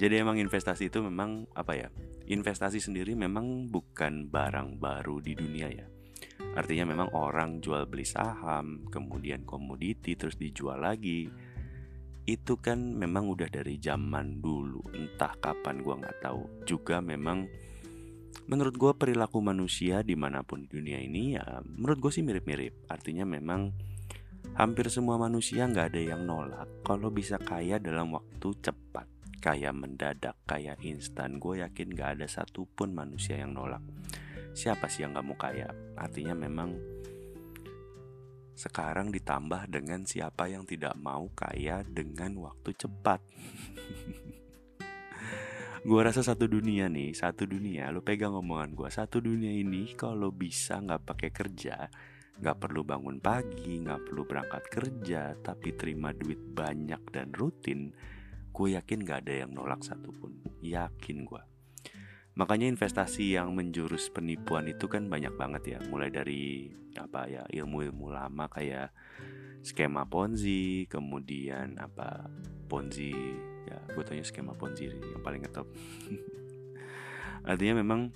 Jadi 0.00 0.14
emang 0.16 0.40
investasi 0.40 0.88
itu 0.88 1.04
memang 1.04 1.44
apa 1.52 1.76
ya? 1.76 1.92
Investasi 2.24 2.80
sendiri 2.80 3.12
memang 3.12 3.68
bukan 3.68 4.32
barang 4.32 4.80
baru 4.80 5.20
di 5.20 5.36
dunia 5.36 5.68
ya. 5.68 5.86
Artinya 6.54 6.94
memang 6.94 7.08
orang 7.12 7.58
jual 7.60 7.84
beli 7.90 8.06
saham, 8.06 8.86
kemudian 8.88 9.42
komoditi 9.42 10.14
terus 10.14 10.38
dijual 10.38 10.80
lagi. 10.80 11.28
Itu 12.24 12.56
kan 12.56 12.96
memang 12.96 13.28
udah 13.28 13.50
dari 13.52 13.76
zaman 13.76 14.40
dulu, 14.40 14.80
entah 14.96 15.36
kapan 15.36 15.84
gua 15.84 16.00
nggak 16.00 16.18
tahu. 16.24 16.64
Juga 16.64 17.04
memang 17.04 17.44
menurut 18.44 18.74
gue 18.76 18.92
perilaku 18.92 19.40
manusia 19.40 20.04
di 20.04 20.18
mana 20.18 20.44
pun 20.44 20.66
di 20.66 20.68
dunia 20.68 21.00
ini 21.00 21.38
ya 21.38 21.64
menurut 21.64 22.08
gue 22.08 22.12
sih 22.12 22.24
mirip-mirip. 22.24 22.88
Artinya 22.92 23.24
memang 23.24 23.72
hampir 24.58 24.92
semua 24.92 25.16
manusia 25.16 25.64
nggak 25.64 25.94
ada 25.94 26.02
yang 26.02 26.22
nolak 26.28 26.68
kalau 26.84 27.08
bisa 27.08 27.40
kaya 27.40 27.80
dalam 27.80 28.12
waktu 28.12 28.48
cepat 28.60 29.13
kayak 29.44 29.76
mendadak, 29.76 30.40
kayak 30.48 30.80
instan, 30.80 31.36
gue 31.36 31.60
yakin 31.60 31.92
gak 31.92 32.16
ada 32.16 32.24
satupun 32.24 32.96
manusia 32.96 33.36
yang 33.36 33.52
nolak. 33.52 33.84
Siapa 34.56 34.88
sih 34.88 35.04
yang 35.04 35.12
gak 35.12 35.26
mau 35.28 35.36
kaya? 35.36 35.68
Artinya 36.00 36.32
memang 36.32 36.72
sekarang 38.56 39.12
ditambah 39.12 39.68
dengan 39.68 40.08
siapa 40.08 40.48
yang 40.48 40.64
tidak 40.64 40.96
mau 40.96 41.28
kaya 41.36 41.84
dengan 41.84 42.40
waktu 42.40 42.72
cepat. 42.72 43.20
gue 45.92 46.00
rasa 46.00 46.24
satu 46.24 46.48
dunia 46.48 46.88
nih, 46.88 47.12
satu 47.12 47.44
dunia, 47.44 47.92
lo 47.92 48.00
pegang 48.00 48.32
omongan 48.32 48.72
gue, 48.72 48.88
satu 48.88 49.20
dunia 49.20 49.52
ini 49.52 49.92
kalau 49.92 50.32
bisa 50.32 50.80
nggak 50.80 51.04
pakai 51.04 51.28
kerja, 51.28 51.92
nggak 52.40 52.56
perlu 52.56 52.80
bangun 52.80 53.20
pagi, 53.20 53.76
nggak 53.84 54.08
perlu 54.08 54.24
berangkat 54.24 54.64
kerja, 54.72 55.36
tapi 55.44 55.76
terima 55.76 56.16
duit 56.16 56.40
banyak 56.40 57.12
dan 57.12 57.28
rutin, 57.36 57.92
gue 58.54 58.78
yakin 58.78 59.02
gak 59.02 59.26
ada 59.26 59.42
yang 59.42 59.50
nolak 59.50 59.82
satupun. 59.82 60.38
Yakin 60.62 61.26
gue 61.26 61.42
makanya 62.34 62.66
investasi 62.66 63.38
yang 63.38 63.54
menjurus 63.54 64.10
penipuan 64.10 64.66
itu 64.66 64.90
kan 64.90 65.06
banyak 65.06 65.38
banget 65.38 65.78
ya. 65.78 65.80
Mulai 65.86 66.10
dari 66.10 66.66
apa 66.98 67.30
ya 67.30 67.46
ilmu-ilmu 67.46 68.10
lama 68.10 68.50
kayak 68.50 68.90
skema 69.64 70.04
ponzi 70.06 70.86
kemudian 70.86 71.74
apa 71.80 72.28
ponzi 72.68 73.16
ya 73.64 73.80
gue 73.90 74.04
tanya 74.04 74.22
skema 74.26 74.52
ponzi 74.54 74.90
yang 74.90 75.22
paling 75.22 75.42
ngetop. 75.46 75.66
Artinya 77.50 77.74
memang 77.82 78.10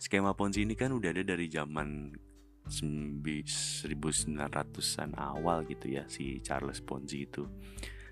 skema 0.00 0.32
ponzi 0.32 0.64
ini 0.64 0.72
kan 0.72 0.88
udah 0.92 1.10
ada 1.12 1.24
dari 1.24 1.48
zaman 1.52 2.16
1900-an 2.66 5.10
awal 5.14 5.62
gitu 5.70 5.86
ya 5.86 6.02
si 6.10 6.42
Charles 6.42 6.82
Ponzi 6.82 7.22
itu 7.22 7.46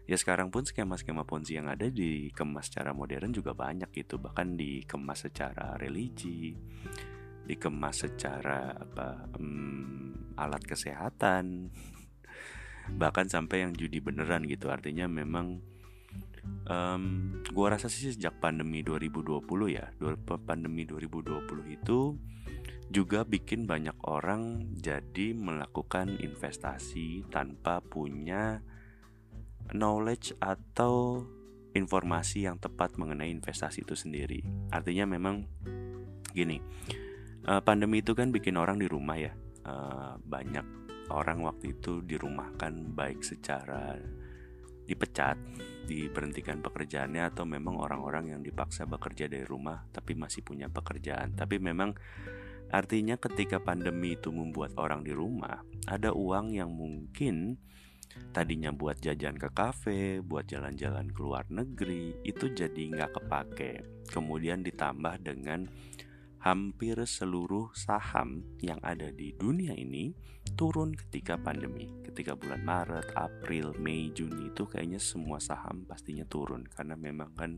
ya 0.04 0.16
sekarang 0.20 0.52
pun 0.52 0.68
skema-skema 0.68 1.24
ponzi 1.24 1.56
yang 1.56 1.72
ada 1.72 1.88
dikemas 1.88 2.68
secara 2.68 2.92
modern 2.92 3.32
juga 3.32 3.56
banyak 3.56 3.88
gitu. 3.92 4.20
Bahkan 4.20 4.56
dikemas 4.56 5.24
secara 5.28 5.76
religi 5.80 6.52
dikemas 7.44 8.08
secara 8.08 8.72
apa 8.72 9.28
um, 9.36 10.32
alat 10.40 10.64
kesehatan 10.64 11.68
bahkan 13.00 13.28
sampai 13.28 13.68
yang 13.68 13.72
judi 13.72 14.00
beneran 14.00 14.44
gitu. 14.44 14.68
Artinya 14.68 15.08
memang 15.08 15.60
um, 16.68 17.04
gua 17.52 17.76
rasa 17.76 17.88
sih 17.88 18.12
sejak 18.12 18.40
pandemi 18.40 18.84
2020 18.84 19.44
ya 19.72 19.88
pandemi 20.44 20.84
2020 20.84 21.76
itu 21.80 22.16
juga 22.92 23.24
bikin 23.24 23.64
banyak 23.64 23.96
orang 24.04 24.70
jadi 24.76 25.32
melakukan 25.32 26.20
investasi 26.20 27.24
tanpa 27.32 27.80
punya 27.80 28.60
knowledge 29.72 30.36
atau 30.42 31.24
informasi 31.74 32.46
yang 32.46 32.60
tepat 32.60 32.94
mengenai 33.00 33.32
investasi 33.34 33.82
itu 33.82 33.98
sendiri. 33.98 34.44
Artinya 34.70 35.08
memang 35.10 35.48
gini, 36.30 36.62
uh, 37.48 37.62
pandemi 37.64 38.00
itu 38.04 38.14
kan 38.14 38.30
bikin 38.30 38.54
orang 38.54 38.78
di 38.78 38.86
rumah 38.86 39.18
ya. 39.18 39.32
Uh, 39.64 40.20
banyak 40.20 40.64
orang 41.08 41.40
waktu 41.40 41.76
itu 41.76 42.04
dirumahkan 42.04 42.92
baik 42.92 43.24
secara 43.24 43.96
dipecat, 44.84 45.40
diberhentikan 45.88 46.60
pekerjaannya 46.60 47.32
atau 47.32 47.48
memang 47.48 47.80
orang-orang 47.80 48.36
yang 48.36 48.40
dipaksa 48.44 48.84
bekerja 48.84 49.28
dari 49.28 49.44
rumah 49.44 49.88
tapi 49.90 50.12
masih 50.14 50.44
punya 50.44 50.68
pekerjaan. 50.68 51.32
Tapi 51.32 51.56
memang 51.58 51.96
artinya 52.68 53.16
ketika 53.16 53.60
pandemi 53.60 54.16
itu 54.16 54.28
membuat 54.28 54.76
orang 54.76 55.04
di 55.04 55.16
rumah, 55.16 55.64
ada 55.88 56.12
uang 56.12 56.52
yang 56.52 56.72
mungkin 56.72 57.56
tadinya 58.34 58.74
buat 58.74 58.98
jajan 58.98 59.38
ke 59.38 59.48
kafe, 59.54 60.18
buat 60.20 60.46
jalan-jalan 60.50 61.10
ke 61.10 61.20
luar 61.22 61.46
negeri, 61.50 62.18
itu 62.26 62.50
jadi 62.50 62.82
nggak 62.90 63.22
kepake. 63.22 63.72
Kemudian 64.10 64.66
ditambah 64.66 65.22
dengan 65.22 65.70
hampir 66.44 67.00
seluruh 67.08 67.72
saham 67.72 68.44
yang 68.60 68.76
ada 68.84 69.08
di 69.08 69.32
dunia 69.32 69.72
ini 69.72 70.12
turun 70.52 70.92
ketika 70.92 71.40
pandemi. 71.40 71.88
Ketika 72.04 72.36
bulan 72.36 72.60
Maret, 72.60 73.16
April, 73.16 73.72
Mei, 73.80 74.12
Juni 74.12 74.52
itu 74.52 74.68
kayaknya 74.68 75.00
semua 75.00 75.40
saham 75.40 75.88
pastinya 75.88 76.28
turun 76.28 76.68
karena 76.68 77.00
memang 77.00 77.32
kan 77.32 77.56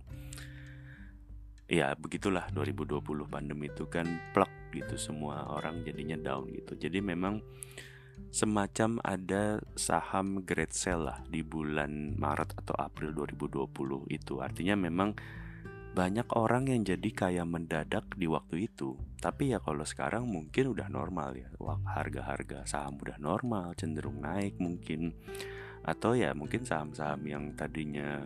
ya 1.66 1.99
begitulah 1.99 2.47
2020 2.55 3.03
pandemi 3.27 3.66
itu 3.66 3.90
kan 3.90 4.07
plek 4.31 4.71
gitu 4.71 4.95
semua 4.95 5.51
orang 5.51 5.83
jadinya 5.83 6.14
down 6.14 6.47
gitu. 6.55 6.79
Jadi 6.79 7.03
memang 7.03 7.42
semacam 8.37 9.01
ada 9.01 9.64
saham 9.81 10.44
great 10.44 10.77
sale 10.77 11.09
lah 11.09 11.18
di 11.25 11.40
bulan 11.40 12.20
Maret 12.20 12.53
atau 12.61 12.77
April 12.77 13.16
2020 13.16 14.12
itu. 14.12 14.44
Artinya 14.44 14.77
memang 14.77 15.16
banyak 15.96 16.29
orang 16.37 16.68
yang 16.68 16.85
jadi 16.85 17.09
kayak 17.09 17.49
mendadak 17.49 18.05
di 18.12 18.29
waktu 18.29 18.68
itu. 18.68 18.92
Tapi 19.16 19.57
ya 19.57 19.59
kalau 19.64 19.81
sekarang 19.88 20.29
mungkin 20.29 20.77
udah 20.77 20.92
normal 20.92 21.33
ya. 21.33 21.49
Harga-harga 21.88 22.68
saham 22.68 23.01
udah 23.01 23.16
normal, 23.16 23.72
cenderung 23.72 24.20
naik 24.20 24.61
mungkin. 24.61 25.16
Atau 25.81 26.12
ya 26.12 26.37
mungkin 26.37 26.68
saham-saham 26.68 27.25
yang 27.25 27.57
tadinya 27.57 28.20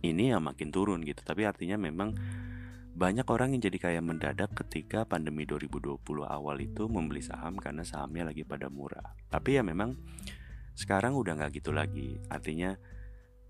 ini 0.00 0.32
ya 0.32 0.40
makin 0.40 0.72
turun 0.72 1.04
gitu. 1.04 1.20
Tapi 1.20 1.44
artinya 1.44 1.76
memang 1.76 2.16
banyak 3.00 3.24
orang 3.32 3.56
yang 3.56 3.64
jadi 3.64 3.78
kaya 3.80 4.00
mendadak 4.04 4.52
ketika 4.52 5.08
pandemi 5.08 5.48
2020 5.48 5.96
awal 6.20 6.60
itu 6.60 6.84
membeli 6.84 7.24
saham 7.24 7.56
karena 7.56 7.80
sahamnya 7.80 8.28
lagi 8.28 8.44
pada 8.44 8.68
murah. 8.68 9.16
Tapi 9.32 9.56
ya 9.56 9.64
memang 9.64 9.96
sekarang 10.76 11.16
udah 11.16 11.40
nggak 11.40 11.64
gitu 11.64 11.72
lagi. 11.72 12.20
Artinya 12.28 12.76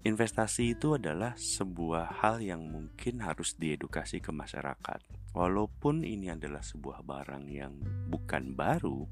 investasi 0.06 0.78
itu 0.78 0.94
adalah 0.94 1.34
sebuah 1.34 2.22
hal 2.22 2.38
yang 2.38 2.62
mungkin 2.62 3.26
harus 3.26 3.58
diedukasi 3.58 4.22
ke 4.22 4.30
masyarakat. 4.30 5.02
Walaupun 5.34 6.06
ini 6.06 6.30
adalah 6.30 6.62
sebuah 6.62 7.02
barang 7.02 7.50
yang 7.50 7.74
bukan 8.06 8.54
baru, 8.54 9.02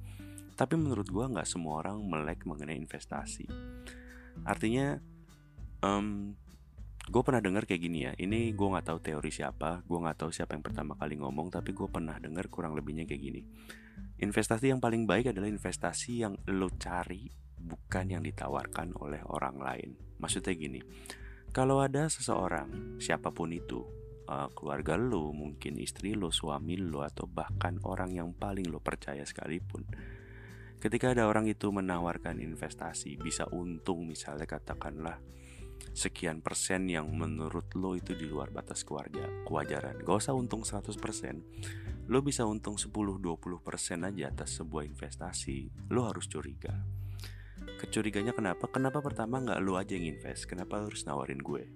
tapi 0.55 0.79
menurut 0.79 1.11
gua 1.11 1.27
nggak 1.35 1.51
semua 1.51 1.83
orang 1.83 1.99
melek 2.07 2.47
mengenai 2.47 2.79
investasi. 2.79 3.51
Artinya 4.47 5.03
um, 5.83 6.39
gue 7.09 7.23
pernah 7.25 7.41
dengar 7.41 7.65
kayak 7.65 7.81
gini 7.81 7.99
ya 8.05 8.13
ini 8.21 8.53
gue 8.53 8.69
nggak 8.69 8.87
tahu 8.93 8.99
teori 9.01 9.33
siapa 9.33 9.81
gue 9.83 9.99
nggak 9.99 10.19
tahu 10.21 10.31
siapa 10.31 10.53
yang 10.53 10.65
pertama 10.65 10.93
kali 11.01 11.17
ngomong 11.17 11.49
tapi 11.49 11.73
gue 11.73 11.89
pernah 11.89 12.21
dengar 12.21 12.53
kurang 12.53 12.77
lebihnya 12.77 13.09
kayak 13.09 13.23
gini 13.23 13.41
investasi 14.21 14.69
yang 14.69 14.81
paling 14.81 15.09
baik 15.09 15.33
adalah 15.33 15.49
investasi 15.49 16.23
yang 16.29 16.37
lo 16.53 16.69
cari 16.77 17.27
bukan 17.59 18.13
yang 18.13 18.23
ditawarkan 18.23 18.93
oleh 19.01 19.25
orang 19.25 19.57
lain 19.57 19.91
maksudnya 20.21 20.53
gini 20.53 20.81
kalau 21.49 21.81
ada 21.81 22.13
seseorang 22.13 23.01
siapa 23.01 23.33
pun 23.33 23.49
itu 23.57 23.81
uh, 24.29 24.49
keluarga 24.53 25.01
lo, 25.01 25.33
mungkin 25.33 25.81
istri 25.81 26.13
lo, 26.13 26.29
suami 26.29 26.77
lo, 26.77 27.01
atau 27.01 27.25
bahkan 27.25 27.81
orang 27.89 28.13
yang 28.13 28.37
paling 28.37 28.69
lo 28.69 28.85
percaya 28.85 29.25
sekalipun. 29.25 29.89
Ketika 30.79 31.11
ada 31.11 31.27
orang 31.27 31.51
itu 31.51 31.73
menawarkan 31.75 32.39
investasi, 32.39 33.19
bisa 33.19 33.51
untung 33.51 34.07
misalnya 34.07 34.47
katakanlah 34.47 35.19
sekian 35.97 36.41
persen 36.41 36.89
yang 36.89 37.09
menurut 37.13 37.73
lo 37.77 37.95
itu 37.95 38.17
di 38.17 38.27
luar 38.27 38.51
batas 38.51 38.83
keluarga, 38.83 39.27
kewajaran. 39.45 40.03
Gak 40.03 40.17
usah 40.25 40.35
untung 40.35 40.67
100%, 40.67 42.09
lo 42.09 42.19
bisa 42.25 42.49
untung 42.49 42.81
10-20% 42.81 43.21
aja 44.09 44.25
atas 44.33 44.59
sebuah 44.59 44.89
investasi, 44.89 45.91
lo 45.93 46.09
harus 46.09 46.27
curiga 46.27 46.99
Kecuriganya 47.79 48.35
kenapa? 48.35 48.67
Kenapa 48.67 48.99
pertama 48.99 49.39
nggak 49.39 49.61
lu 49.63 49.79
aja 49.79 49.95
yang 49.95 50.17
invest? 50.17 50.51
Kenapa 50.51 50.83
harus 50.83 51.07
nawarin 51.07 51.39
gue? 51.39 51.69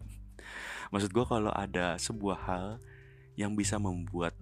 Maksud 0.92 1.10
gue 1.12 1.24
kalau 1.28 1.52
ada 1.52 2.00
sebuah 2.00 2.38
hal 2.48 2.66
yang 3.36 3.52
bisa 3.52 3.76
membuat 3.76 4.36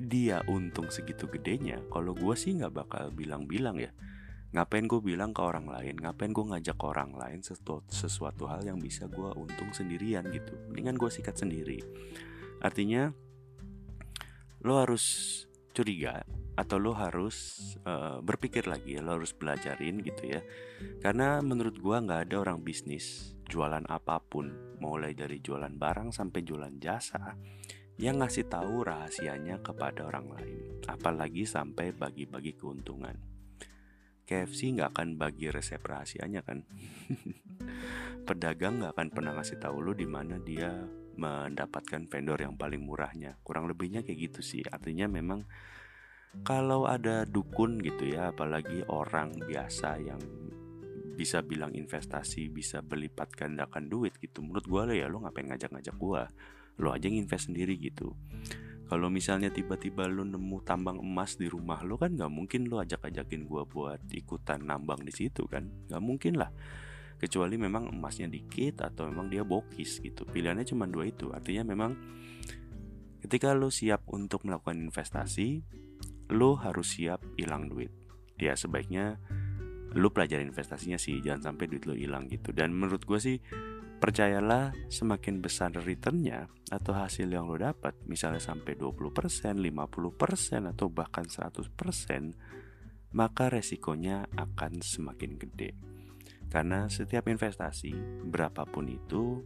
dia 0.00 0.40
untung 0.48 0.88
segitu 0.88 1.28
gedenya, 1.28 1.80
kalau 1.92 2.16
gue 2.16 2.32
sih 2.32 2.56
nggak 2.56 2.72
bakal 2.72 3.12
bilang-bilang 3.12 3.76
ya. 3.80 3.92
Ngapain 4.50 4.86
gue 4.90 5.00
bilang 5.02 5.30
ke 5.30 5.42
orang 5.42 5.70
lain? 5.70 5.94
Ngapain 5.98 6.34
gue 6.34 6.42
ngajak 6.42 6.76
ke 6.76 6.86
orang 6.86 7.14
lain 7.14 7.38
sesuatu, 7.42 7.86
sesuatu 7.86 8.50
hal 8.50 8.66
yang 8.66 8.82
bisa 8.82 9.06
gue 9.06 9.30
untung 9.38 9.70
sendirian 9.70 10.26
gitu? 10.30 10.58
Mendingan 10.70 10.98
gue 10.98 11.10
sikat 11.10 11.38
sendiri. 11.38 11.78
Artinya 12.58 13.14
lo 14.60 14.82
harus 14.82 15.04
curiga 15.70 16.20
atau 16.58 16.76
lo 16.76 16.92
harus 16.92 17.56
uh, 17.88 18.20
berpikir 18.20 18.68
lagi 18.68 19.00
lo 19.00 19.16
harus 19.16 19.32
belajarin 19.32 20.04
gitu 20.04 20.36
ya 20.36 20.42
karena 21.00 21.40
menurut 21.40 21.80
gua 21.80 22.04
nggak 22.04 22.28
ada 22.28 22.36
orang 22.44 22.60
bisnis 22.60 23.32
jualan 23.48 23.86
apa 23.88 24.20
pun 24.20 24.76
mulai 24.82 25.16
dari 25.16 25.40
jualan 25.40 25.72
barang 25.72 26.12
sampai 26.12 26.40
jualan 26.44 26.76
jasa 26.76 27.38
yang 27.96 28.20
ngasih 28.20 28.52
tahu 28.52 28.84
rahasianya 28.84 29.64
kepada 29.64 30.04
orang 30.04 30.28
lain 30.36 30.58
apalagi 30.84 31.48
sampai 31.48 31.96
bagi-bagi 31.96 32.52
keuntungan 32.60 33.29
KFC 34.30 34.78
nggak 34.78 34.94
akan 34.94 35.18
bagi 35.18 35.50
resep 35.50 35.82
rahasianya 35.82 36.46
kan? 36.46 36.62
Pedagang 38.30 38.78
nggak 38.78 38.94
akan 38.94 39.08
pernah 39.10 39.34
ngasih 39.34 39.58
tahu 39.58 39.82
lo 39.82 39.90
di 39.90 40.06
mana 40.06 40.38
dia 40.38 40.70
mendapatkan 41.18 42.06
vendor 42.06 42.38
yang 42.38 42.54
paling 42.54 42.78
murahnya. 42.78 43.34
Kurang 43.42 43.66
lebihnya 43.66 44.06
kayak 44.06 44.30
gitu 44.30 44.40
sih. 44.46 44.62
Artinya 44.62 45.10
memang 45.10 45.42
kalau 46.46 46.86
ada 46.86 47.26
dukun 47.26 47.82
gitu 47.82 48.06
ya 48.06 48.30
apalagi 48.30 48.86
orang 48.86 49.34
biasa 49.34 49.98
yang 49.98 50.22
bisa 51.18 51.42
bilang 51.42 51.74
investasi 51.74 52.48
bisa 52.48 52.80
berlipat 52.80 53.34
gandakan 53.34 53.90
duit 53.90 54.16
gitu 54.22 54.40
menurut 54.40 54.64
gue 54.64 54.82
lo 54.88 54.94
ya 54.94 55.06
lo 55.10 55.20
ngapain 55.20 55.52
ngajak-ngajak 55.52 55.92
gue 55.92 56.22
lo 56.80 56.88
aja 56.94 57.04
yang 57.10 57.20
invest 57.20 57.52
sendiri 57.52 57.76
gitu 57.76 58.16
kalau 58.90 59.06
misalnya 59.06 59.54
tiba-tiba 59.54 60.10
lo 60.10 60.26
nemu 60.26 60.66
tambang 60.66 60.98
emas 60.98 61.38
di 61.38 61.46
rumah 61.46 61.78
lo 61.86 61.94
kan 61.94 62.10
nggak 62.10 62.26
mungkin 62.26 62.66
lo 62.66 62.82
ajak-ajakin 62.82 63.46
gue 63.46 63.62
buat 63.62 64.02
ikutan 64.10 64.66
nambang 64.66 65.06
di 65.06 65.14
situ 65.14 65.46
kan? 65.46 65.62
Nggak 65.86 66.02
mungkin 66.02 66.34
lah. 66.34 66.50
Kecuali 67.14 67.54
memang 67.54 67.94
emasnya 67.94 68.26
dikit 68.26 68.82
atau 68.82 69.06
memang 69.06 69.30
dia 69.30 69.46
bokis 69.46 70.02
gitu. 70.02 70.26
Pilihannya 70.26 70.66
cuma 70.66 70.90
dua 70.90 71.06
itu. 71.06 71.30
Artinya 71.30 71.70
memang 71.70 71.94
ketika 73.22 73.54
lo 73.54 73.70
siap 73.70 74.10
untuk 74.10 74.42
melakukan 74.42 74.82
investasi 74.82 75.62
lo 76.34 76.58
harus 76.58 76.98
siap 76.98 77.22
hilang 77.38 77.70
duit. 77.70 77.94
Ya 78.42 78.58
sebaiknya 78.58 79.22
lo 79.94 80.10
pelajari 80.10 80.42
investasinya 80.42 80.98
sih. 80.98 81.22
Jangan 81.22 81.54
sampai 81.54 81.70
duit 81.70 81.86
lo 81.86 81.94
hilang 81.94 82.26
gitu. 82.26 82.50
Dan 82.50 82.74
menurut 82.74 83.06
gue 83.06 83.22
sih 83.22 83.38
percayalah 84.00 84.72
semakin 84.88 85.44
besar 85.44 85.70
returnnya 85.76 86.48
atau 86.72 86.96
hasil 86.96 87.28
yang 87.28 87.46
lo 87.46 87.60
dapat 87.60 87.92
misalnya 88.08 88.40
sampai 88.40 88.74
20%, 88.74 89.60
50% 89.60 90.72
atau 90.72 90.86
bahkan 90.88 91.28
100% 91.28 93.12
maka 93.12 93.52
resikonya 93.52 94.24
akan 94.34 94.80
semakin 94.80 95.36
gede 95.36 95.76
karena 96.48 96.88
setiap 96.88 97.28
investasi 97.28 97.92
berapapun 98.26 98.88
itu 98.88 99.44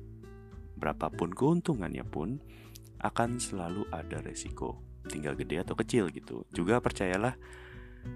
berapapun 0.79 1.35
keuntungannya 1.35 2.07
pun 2.07 2.39
akan 3.03 3.37
selalu 3.43 3.85
ada 3.93 4.23
resiko 4.23 4.95
tinggal 5.09 5.37
gede 5.37 5.61
atau 5.61 5.77
kecil 5.77 6.09
gitu. 6.11 6.49
Juga 6.53 6.81
percayalah 6.81 7.37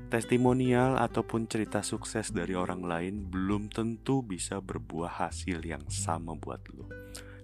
testimonial 0.08 0.96
ataupun 0.96 1.44
cerita 1.44 1.84
sukses 1.84 2.32
dari 2.32 2.56
orang 2.56 2.80
lain 2.80 3.28
belum 3.28 3.68
tentu 3.68 4.24
bisa 4.24 4.60
berbuah 4.64 5.28
hasil 5.28 5.60
yang 5.60 5.84
sama 5.92 6.32
buat 6.32 6.64
lo. 6.72 6.88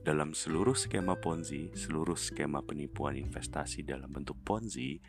Dalam 0.05 0.37
seluruh 0.37 0.77
skema 0.77 1.17
Ponzi, 1.17 1.73
seluruh 1.73 2.17
skema 2.17 2.61
penipuan 2.61 3.17
investasi 3.17 3.85
dalam 3.85 4.13
bentuk 4.13 4.37
Ponzi, 4.45 5.01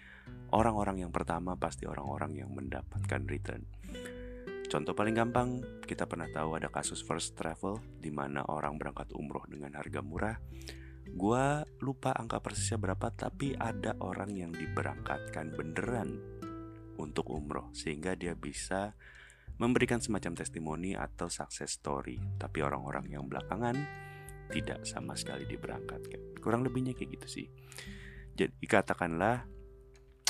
orang-orang 0.56 1.04
yang 1.04 1.12
pertama 1.12 1.60
pasti 1.60 1.84
orang-orang 1.84 2.40
yang 2.40 2.52
mendapatkan 2.56 3.22
return. 3.28 3.64
Contoh 4.72 4.96
paling 4.96 5.16
gampang, 5.16 5.64
kita 5.84 6.08
pernah 6.08 6.32
tahu 6.32 6.56
ada 6.56 6.72
kasus 6.72 7.04
first 7.04 7.36
travel 7.36 7.80
di 8.00 8.12
mana 8.12 8.44
orang 8.48 8.80
berangkat 8.80 9.12
umroh 9.16 9.44
dengan 9.48 9.76
harga 9.76 10.00
murah, 10.00 10.36
Gua 11.14 11.62
lupa 11.86 12.18
angka 12.18 12.42
persisnya 12.42 12.82
berapa 12.82 13.14
tapi 13.14 13.54
ada 13.54 13.94
orang 14.02 14.34
yang 14.34 14.50
diberangkatkan 14.50 15.54
beneran 15.54 16.18
untuk 16.98 17.32
umroh 17.32 17.72
sehingga 17.76 18.16
dia 18.16 18.36
bisa 18.36 18.96
memberikan 19.56 20.04
semacam 20.04 20.36
testimoni 20.36 20.98
atau 20.98 21.32
success 21.32 21.80
story 21.80 22.20
tapi 22.36 22.64
orang-orang 22.64 23.08
yang 23.08 23.24
belakangan 23.26 23.76
tidak 24.52 24.84
sama 24.84 25.16
sekali 25.16 25.48
diberangkatkan 25.48 26.38
kurang 26.44 26.68
lebihnya 26.68 26.94
kayak 26.94 27.18
gitu 27.20 27.28
sih 27.42 27.48
jadi 28.36 28.52
katakanlah 28.68 29.48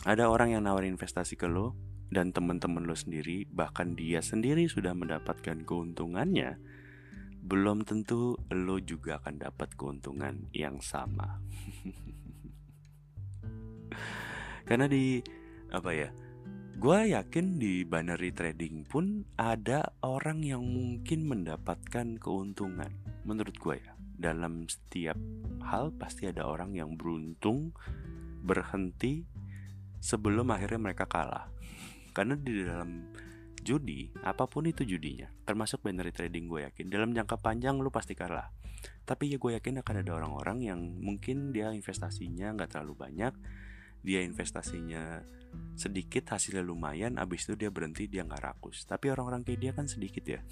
ada 0.06 0.30
orang 0.30 0.54
yang 0.54 0.64
nawarin 0.64 0.94
investasi 0.94 1.36
ke 1.36 1.50
lo 1.50 1.74
dan 2.14 2.30
teman-teman 2.30 2.86
lo 2.86 2.94
sendiri 2.94 3.50
bahkan 3.50 3.98
dia 3.98 4.22
sendiri 4.22 4.70
sudah 4.70 4.94
mendapatkan 4.94 5.66
keuntungannya 5.66 6.62
belum 7.46 7.86
tentu 7.86 8.42
lo 8.50 8.82
juga 8.82 9.22
akan 9.22 9.38
dapat 9.38 9.78
keuntungan 9.78 10.50
yang 10.50 10.82
sama. 10.82 11.38
Karena 14.68 14.90
di 14.90 15.22
apa 15.70 15.94
ya? 15.94 16.10
Gue 16.76 17.16
yakin 17.16 17.56
di 17.56 17.88
binary 17.88 18.36
trading 18.36 18.84
pun 18.84 19.24
ada 19.40 19.96
orang 20.04 20.44
yang 20.44 20.60
mungkin 20.60 21.24
mendapatkan 21.24 22.20
keuntungan. 22.20 22.92
Menurut 23.24 23.56
gue 23.56 23.80
ya, 23.80 23.96
dalam 24.20 24.68
setiap 24.68 25.16
hal 25.64 25.96
pasti 25.96 26.28
ada 26.28 26.44
orang 26.44 26.76
yang 26.76 27.00
beruntung 27.00 27.72
berhenti 28.44 29.24
sebelum 30.04 30.52
akhirnya 30.52 30.92
mereka 30.92 31.08
kalah. 31.08 31.48
Karena 32.12 32.36
di 32.36 32.68
dalam 32.68 33.08
judi, 33.64 34.12
apa 34.28 34.44
pun 34.44 34.68
itu 34.68 34.84
judinya, 34.84 35.32
termasuk 35.48 35.80
binary 35.80 36.12
trading 36.12 36.52
gue 36.52 36.68
yakin 36.68 36.92
dalam 36.92 37.16
jangka 37.16 37.40
panjang 37.40 37.80
lu 37.80 37.88
pasti 37.88 38.20
kalah. 38.20 38.52
Tapi 39.08 39.32
ya 39.32 39.40
gue 39.40 39.56
yakin 39.56 39.80
akan 39.80 39.96
ada 40.04 40.12
orang-orang 40.12 40.60
yang 40.68 40.80
mungkin 41.00 41.56
dia 41.56 41.72
investasinya 41.72 42.52
nggak 42.52 42.76
terlalu 42.76 43.00
banyak, 43.00 43.34
dia 44.06 44.22
investasinya 44.22 45.26
sedikit 45.76 46.32
hasilnya 46.32 46.64
lumayan, 46.64 47.20
abis 47.20 47.50
itu 47.50 47.60
dia 47.60 47.72
berhenti 47.74 48.08
dia 48.08 48.24
nggak 48.24 48.44
rakus. 48.44 48.88
Tapi 48.88 49.12
orang-orang 49.12 49.44
kayak 49.44 49.60
dia 49.60 49.72
kan 49.76 49.90
sedikit 49.90 50.24
ya. 50.24 50.40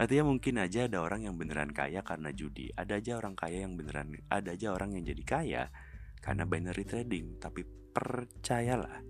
Artinya 0.00 0.24
mungkin 0.26 0.58
aja 0.58 0.90
ada 0.90 0.98
orang 1.02 1.26
yang 1.26 1.38
beneran 1.38 1.70
kaya 1.70 2.02
karena 2.02 2.34
judi, 2.34 2.70
ada 2.74 2.98
aja 2.98 3.18
orang 3.18 3.38
kaya 3.38 3.62
yang 3.62 3.78
beneran, 3.78 4.10
ada 4.26 4.54
aja 4.54 4.74
orang 4.74 4.98
yang 4.98 5.06
jadi 5.06 5.22
kaya 5.22 5.62
karena 6.18 6.42
binary 6.46 6.82
trading. 6.82 7.38
Tapi 7.38 7.62
percayalah, 7.94 9.02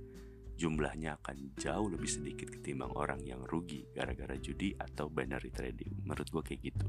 jumlahnya 0.61 1.16
akan 1.20 1.57
jauh 1.57 1.88
lebih 1.88 2.09
sedikit 2.09 2.53
ketimbang 2.53 2.92
orang 2.94 3.24
yang 3.24 3.40
rugi 3.48 3.88
gara-gara 3.96 4.37
judi 4.37 4.77
atau 4.77 5.09
binary 5.09 5.48
trading. 5.48 6.05
Menurut 6.05 6.29
gue 6.29 6.42
kayak 6.44 6.61
gitu. 6.72 6.88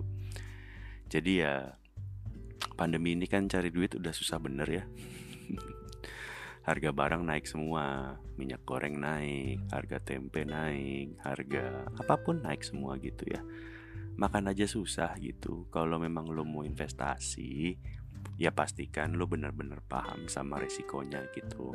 Jadi 1.07 1.33
ya 1.39 1.71
pandemi 2.73 3.13
ini 3.13 3.29
kan 3.29 3.45
cari 3.45 3.69
duit 3.69 3.93
udah 3.93 4.13
susah 4.15 4.41
bener 4.41 4.65
ya. 4.65 4.83
harga 6.65 6.89
barang 6.89 7.21
naik 7.21 7.45
semua, 7.45 8.17
minyak 8.41 8.65
goreng 8.65 8.97
naik, 8.97 9.69
harga 9.69 10.01
tempe 10.01 10.41
naik, 10.49 11.13
harga 11.21 11.85
apa 11.93 12.17
pun 12.17 12.41
naik 12.41 12.65
semua 12.65 12.97
gitu 12.97 13.29
ya. 13.29 13.45
Makan 14.17 14.49
aja 14.49 14.65
susah 14.65 15.13
gitu. 15.21 15.69
Kalau 15.69 16.01
memang 16.01 16.25
lo 16.25 16.41
mau 16.41 16.65
investasi, 16.65 17.77
ya 18.35 18.51
pastikan 18.51 19.15
lo 19.15 19.29
bener-bener 19.29 19.79
paham 19.85 20.27
sama 20.27 20.59
resikonya 20.59 21.23
gitu 21.31 21.71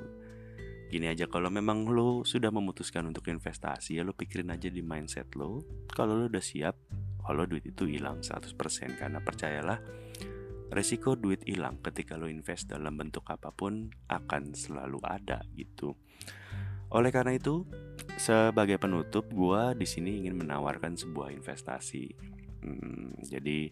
Gini 0.91 1.07
aja 1.07 1.31
kalau 1.31 1.49
memang 1.49 1.87
lo 1.87 2.27
sudah 2.27 2.51
memutuskan 2.51 3.07
untuk 3.07 3.31
investasi 3.31 3.97
ya 3.97 4.03
lo 4.03 4.13
pikirin 4.13 4.53
aja 4.53 4.69
di 4.69 4.83
mindset 4.85 5.33
lo 5.39 5.63
Kalau 5.89 6.19
lo 6.19 6.27
udah 6.29 6.43
siap 6.43 6.77
kalau 7.21 7.47
duit 7.47 7.63
itu 7.63 7.87
hilang 7.87 8.21
100% 8.21 8.59
Karena 8.99 9.23
percayalah 9.23 9.79
resiko 10.71 11.19
duit 11.19 11.43
hilang 11.47 11.83
ketika 11.83 12.15
lo 12.15 12.31
invest 12.31 12.71
dalam 12.71 12.95
bentuk 12.95 13.27
apa 13.27 13.51
pun 13.51 13.91
akan 14.07 14.55
selalu 14.55 15.03
ada 15.03 15.43
gitu 15.55 15.95
oleh 16.91 17.15
karena 17.15 17.39
itu, 17.39 17.63
sebagai 18.19 18.75
penutup, 18.83 19.31
gue 19.31 19.79
di 19.79 19.87
sini 19.87 20.27
ingin 20.27 20.35
menawarkan 20.43 20.99
sebuah 20.99 21.31
investasi. 21.31 22.11
Hmm, 22.67 23.15
jadi, 23.23 23.71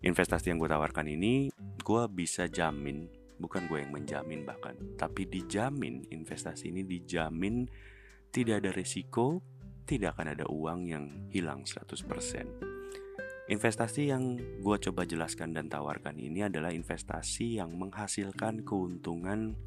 investasi 0.00 0.48
yang 0.48 0.58
gue 0.62 0.70
tawarkan 0.70 1.10
ini 1.12 1.52
gue 1.80 2.02
bisa 2.08 2.48
jamin 2.48 3.08
bukan 3.40 3.68
gue 3.68 3.84
yang 3.84 3.92
menjamin 3.92 4.44
bahkan 4.44 4.76
tapi 4.96 5.28
dijamin 5.28 6.04
investasi 6.08 6.72
ini 6.72 6.84
dijamin 6.84 7.68
tidak 8.32 8.64
ada 8.64 8.70
resiko 8.72 9.44
tidak 9.84 10.16
akan 10.16 10.36
ada 10.36 10.44
uang 10.48 10.80
yang 10.88 11.04
hilang 11.32 11.64
100% 11.64 12.69
Investasi 13.50 14.14
yang 14.14 14.38
gue 14.38 14.76
coba 14.78 15.02
jelaskan 15.02 15.50
dan 15.50 15.66
tawarkan 15.66 16.14
ini 16.22 16.46
adalah 16.46 16.70
investasi 16.70 17.58
yang 17.58 17.74
menghasilkan 17.74 18.62
keuntungan 18.62 19.58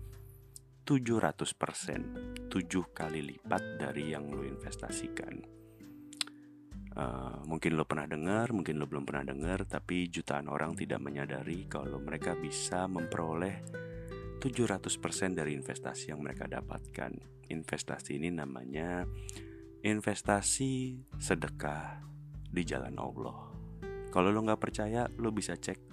700% 0.87 2.47
7 2.47 2.47
kali 2.95 3.19
lipat 3.27 3.83
dari 3.83 4.15
yang 4.15 4.31
lo 4.31 4.47
investasikan. 4.47 5.35
Uh, 6.95 7.43
Mungkin 7.43 7.75
lo 7.75 7.83
pernah 7.83 8.07
dengar, 8.07 8.55
mungkin 8.55 8.79
lo 8.79 8.87
belum 8.87 9.03
pernah 9.03 9.25
dengar 9.25 9.65
Tapi 9.67 10.07
jutaan 10.13 10.47
orang 10.47 10.79
tidak 10.79 11.03
menyadari 11.03 11.67
kalau 11.67 11.99
mereka 11.99 12.39
bisa 12.39 12.87
memperoleh 12.87 13.67
700% 14.39 15.35
dari 15.35 15.59
investasi 15.59 16.15
yang 16.15 16.23
mereka 16.23 16.47
dapatkan. 16.47 17.11
Investasi 17.51 18.15
ini 18.15 18.31
namanya 18.31 19.03
investasi 19.83 21.03
sedekah 21.19 21.99
di 22.47 22.63
jalan 22.63 22.95
Allah 22.95 23.52
kalau 24.13 24.30
lo 24.30 24.45
nggak 24.45 24.62
percaya, 24.62 25.10
lo 25.17 25.34
bisa 25.34 25.58
cek. 25.58 25.89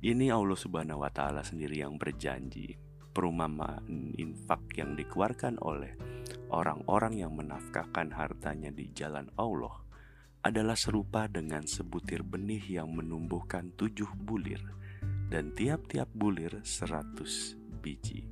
Ini 0.00 0.32
Allah 0.32 0.56
Subhanahu 0.56 1.04
wa 1.04 1.12
Ta'ala 1.12 1.44
sendiri 1.44 1.84
yang 1.84 2.00
berjanji, 2.00 2.72
perumpamaan 3.12 4.16
infak 4.16 4.64
yang 4.80 4.96
dikeluarkan 4.96 5.60
oleh 5.60 5.92
orang-orang 6.48 7.20
yang 7.20 7.36
menafkahkan 7.36 8.16
hartanya 8.16 8.72
di 8.72 8.88
jalan 8.96 9.28
Allah 9.36 9.84
adalah 10.40 10.74
serupa 10.74 11.28
dengan 11.28 11.68
sebutir 11.68 12.24
benih 12.24 12.82
yang 12.82 12.88
menumbuhkan 12.90 13.76
tujuh 13.76 14.08
bulir 14.16 14.64
dan 15.28 15.52
tiap-tiap 15.52 16.08
bulir 16.16 16.64
seratus 16.64 17.60
biji. 17.84 18.24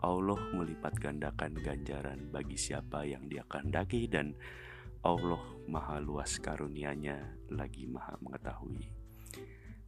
Allah 0.00 0.40
melipat 0.56 0.96
gandakan 0.96 1.60
ganjaran 1.60 2.32
bagi 2.32 2.56
siapa 2.56 3.04
yang 3.04 3.28
dia 3.28 3.44
kehendaki 3.44 4.08
dan 4.08 4.32
Allah 5.04 5.44
maha 5.68 6.00
luas 6.00 6.40
karunianya 6.40 7.36
lagi 7.52 7.84
maha 7.84 8.16
mengetahui. 8.24 8.88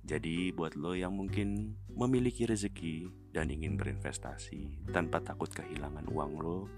Jadi 0.06 0.52
buat 0.52 0.76
lo 0.78 0.92
yang 0.92 1.16
mungkin 1.16 1.74
memiliki 1.88 2.46
rezeki 2.46 3.10
dan 3.32 3.50
ingin 3.50 3.74
berinvestasi 3.80 4.86
tanpa 4.94 5.18
takut 5.24 5.50
kehilangan 5.50 6.06
uang 6.12 6.32
lo, 6.38 6.68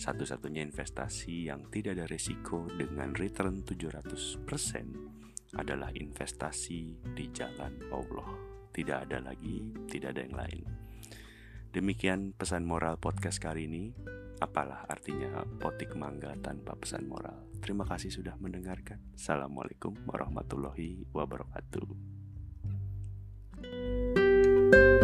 satu-satunya 0.00 0.64
investasi 0.64 1.50
yang 1.52 1.68
tidak 1.68 1.98
ada 2.00 2.06
risiko 2.08 2.64
dengan 2.72 3.12
return 3.12 3.66
700% 3.66 5.58
adalah 5.58 5.90
investasi 5.92 6.80
di 7.12 7.26
jalan 7.34 7.90
Allah. 7.92 8.30
Tidak 8.70 8.98
ada 9.06 9.18
lagi, 9.18 9.60
tidak 9.90 10.14
ada 10.14 10.20
yang 10.24 10.36
lain. 10.38 10.64
Demikian 11.74 12.32
pesan 12.38 12.62
moral 12.64 13.02
podcast 13.02 13.42
kali 13.42 13.66
ini. 13.66 13.84
Apalah 14.42 14.86
artinya 14.90 15.46
potik 15.60 15.94
mangga 15.94 16.34
tanpa 16.42 16.74
pesan 16.74 17.06
moral. 17.06 17.46
Terima 17.62 17.86
kasih 17.86 18.10
sudah 18.10 18.34
mendengarkan. 18.40 19.00
Assalamualaikum 19.14 19.94
warahmatullahi 20.08 21.06
wabarakatuh. 21.14 22.14
thank 23.64 24.18
you 24.18 25.03